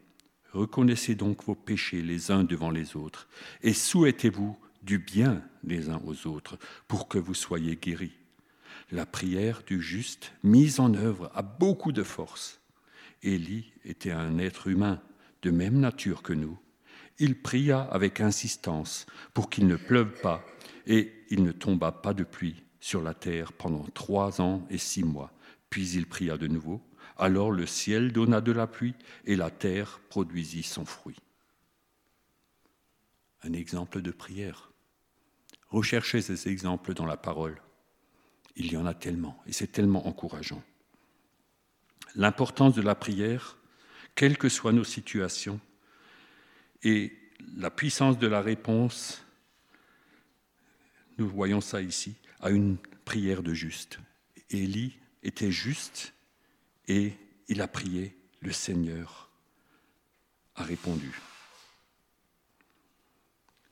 Reconnaissez 0.53 1.17
donc 1.17 1.43
vos 1.43 1.57
péchés 1.57 2.03
les 2.03 2.31
uns 2.31 2.45
devant 2.45 2.71
les 2.71 2.97
autres 2.97 3.27
et 3.63 3.73
souhaitez-vous 3.73 4.57
du 4.83 4.99
bien 4.99 5.43
les 5.65 5.91
uns 5.91 6.01
aux 6.07 6.29
autres 6.29 6.57
pour 6.87 7.09
que 7.09 7.19
vous 7.19 7.35
soyez 7.35 7.77
guéris. 7.77 8.13
La 8.91 9.07
prière 9.07 9.63
du 9.67 9.81
juste, 9.81 10.33
mise 10.43 10.81
en 10.81 10.95
œuvre, 10.95 11.31
a 11.35 11.43
beaucoup 11.43 11.93
de 11.93 12.03
force. 12.03 12.61
Élie 13.23 13.73
était 13.85 14.11
un 14.11 14.39
être 14.39 14.69
humain 14.69 15.01
de 15.43 15.51
même 15.51 15.79
nature 15.79 16.23
que 16.23 16.33
nous. 16.33 16.59
Il 17.19 17.41
pria 17.41 17.83
avec 17.83 18.21
insistance 18.21 19.07
pour 19.35 19.51
qu'il 19.51 19.67
ne 19.67 19.77
pleuve 19.77 20.21
pas 20.21 20.45
et 20.87 21.13
il 21.31 21.43
ne 21.43 21.53
tomba 21.53 21.93
pas 21.93 22.15
de 22.15 22.25
pluie 22.25 22.63
sur 22.81 23.03
la 23.03 23.15
terre 23.15 23.53
pendant 23.53 23.85
trois 23.95 24.41
ans 24.41 24.67
et 24.71 24.79
six 24.79 25.05
mois. 25.05 25.33
Puis 25.71 25.91
il 25.91 26.07
pria 26.07 26.37
de 26.37 26.49
nouveau 26.49 26.83
alors 27.23 27.53
le 27.53 27.67
ciel 27.67 28.13
donna 28.13 28.41
de 28.41 28.53
la 28.53 28.67
pluie 28.67 28.95
et 29.25 29.37
la 29.37 29.51
terre 29.51 30.01
produisit 30.09 30.65
son 30.65 30.85
fruit. 30.85 31.19
Un 33.43 33.53
exemple 33.53 34.03
de 34.03 34.11
prière. 34.11 34.73
Recherchez 35.69 36.21
ces 36.21 36.49
exemples 36.49 36.95
dans 36.95 37.07
la 37.07 37.17
parole. 37.17 37.61
Il 38.57 38.73
y 38.73 38.77
en 38.77 38.87
a 38.87 38.95
tellement 38.95 39.43
et 39.47 39.53
c'est 39.53 39.73
tellement 39.73 40.07
encourageant. 40.07 40.63
L'importance 42.15 42.75
de 42.75 42.83
la 42.83 42.95
prière, 42.95 43.57
quelles 44.15 44.37
que 44.37 44.49
soient 44.49 44.73
nos 44.73 44.85
situations, 44.85 45.61
et 46.83 47.17
la 47.57 47.71
puissance 47.71 48.19
de 48.19 48.27
la 48.27 48.41
réponse, 48.41 49.25
nous 51.19 51.29
voyons 51.29 51.61
ça 51.61 51.81
ici, 51.81 52.17
à 52.41 52.51
une 52.51 52.77
prière 53.05 53.43
de 53.43 53.55
juste. 53.55 53.99
Élie 54.51 54.99
était 55.23 55.51
juste 55.51 56.13
et 56.89 57.15
il 57.49 57.61
a 57.61 57.69
prié, 57.69 58.17
le 58.41 58.53
Seigneur 58.53 59.31
a 60.57 60.65
répondu. 60.65 61.13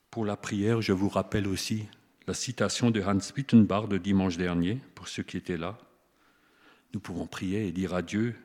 Pour 0.09 0.25
la 0.25 0.37
prière, 0.37 0.81
je 0.81 0.93
vous 0.93 1.09
rappelle 1.09 1.47
aussi 1.47 1.87
la 2.27 2.33
citation 2.33 2.91
de 2.91 3.01
Hans 3.01 3.19
Wittenbach 3.35 3.87
de 3.87 3.97
dimanche 3.97 4.37
dernier, 4.37 4.79
pour 4.95 5.07
ceux 5.07 5.23
qui 5.23 5.37
étaient 5.37 5.57
là. 5.57 5.77
Nous 6.93 6.99
pouvons 6.99 7.27
prier 7.27 7.67
et 7.67 7.71
dire 7.71 7.93
à 7.93 8.01
Dieu, 8.01 8.35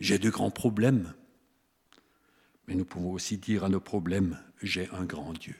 j'ai 0.00 0.18
de 0.18 0.30
grands 0.30 0.50
problèmes, 0.50 1.14
mais 2.66 2.74
nous 2.74 2.84
pouvons 2.84 3.12
aussi 3.12 3.38
dire 3.38 3.64
à 3.64 3.68
nos 3.68 3.80
problèmes, 3.80 4.38
j'ai 4.62 4.88
un 4.90 5.04
grand 5.04 5.32
Dieu. 5.32 5.54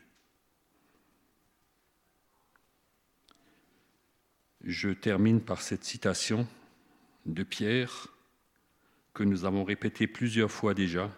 Je 4.62 4.88
termine 4.88 5.40
par 5.40 5.60
cette 5.60 5.84
citation 5.84 6.48
de 7.26 7.42
Pierre 7.42 8.08
que 9.12 9.22
nous 9.22 9.44
avons 9.44 9.62
répété 9.62 10.06
plusieurs 10.06 10.50
fois 10.50 10.74
déjà, 10.74 11.10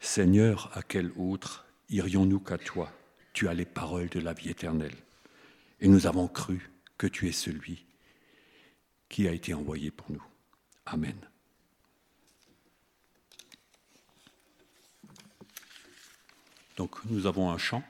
Seigneur, 0.00 0.70
à 0.76 0.82
quel 0.82 1.12
autre 1.16 1.64
irions-nous 1.88 2.40
qu'à 2.40 2.58
toi? 2.58 2.92
Tu 3.32 3.48
as 3.48 3.54
les 3.54 3.64
paroles 3.64 4.08
de 4.08 4.20
la 4.20 4.34
vie 4.34 4.50
éternelle. 4.50 4.96
Et 5.82 5.88
nous 5.88 6.06
avons 6.06 6.28
cru 6.28 6.70
que 6.96 7.08
tu 7.08 7.28
es 7.28 7.32
celui 7.32 7.84
qui 9.08 9.26
a 9.26 9.32
été 9.32 9.52
envoyé 9.52 9.90
pour 9.90 10.12
nous. 10.12 10.22
Amen. 10.86 11.16
Donc 16.76 17.04
nous 17.06 17.26
avons 17.26 17.50
un 17.50 17.58
chant. 17.58 17.82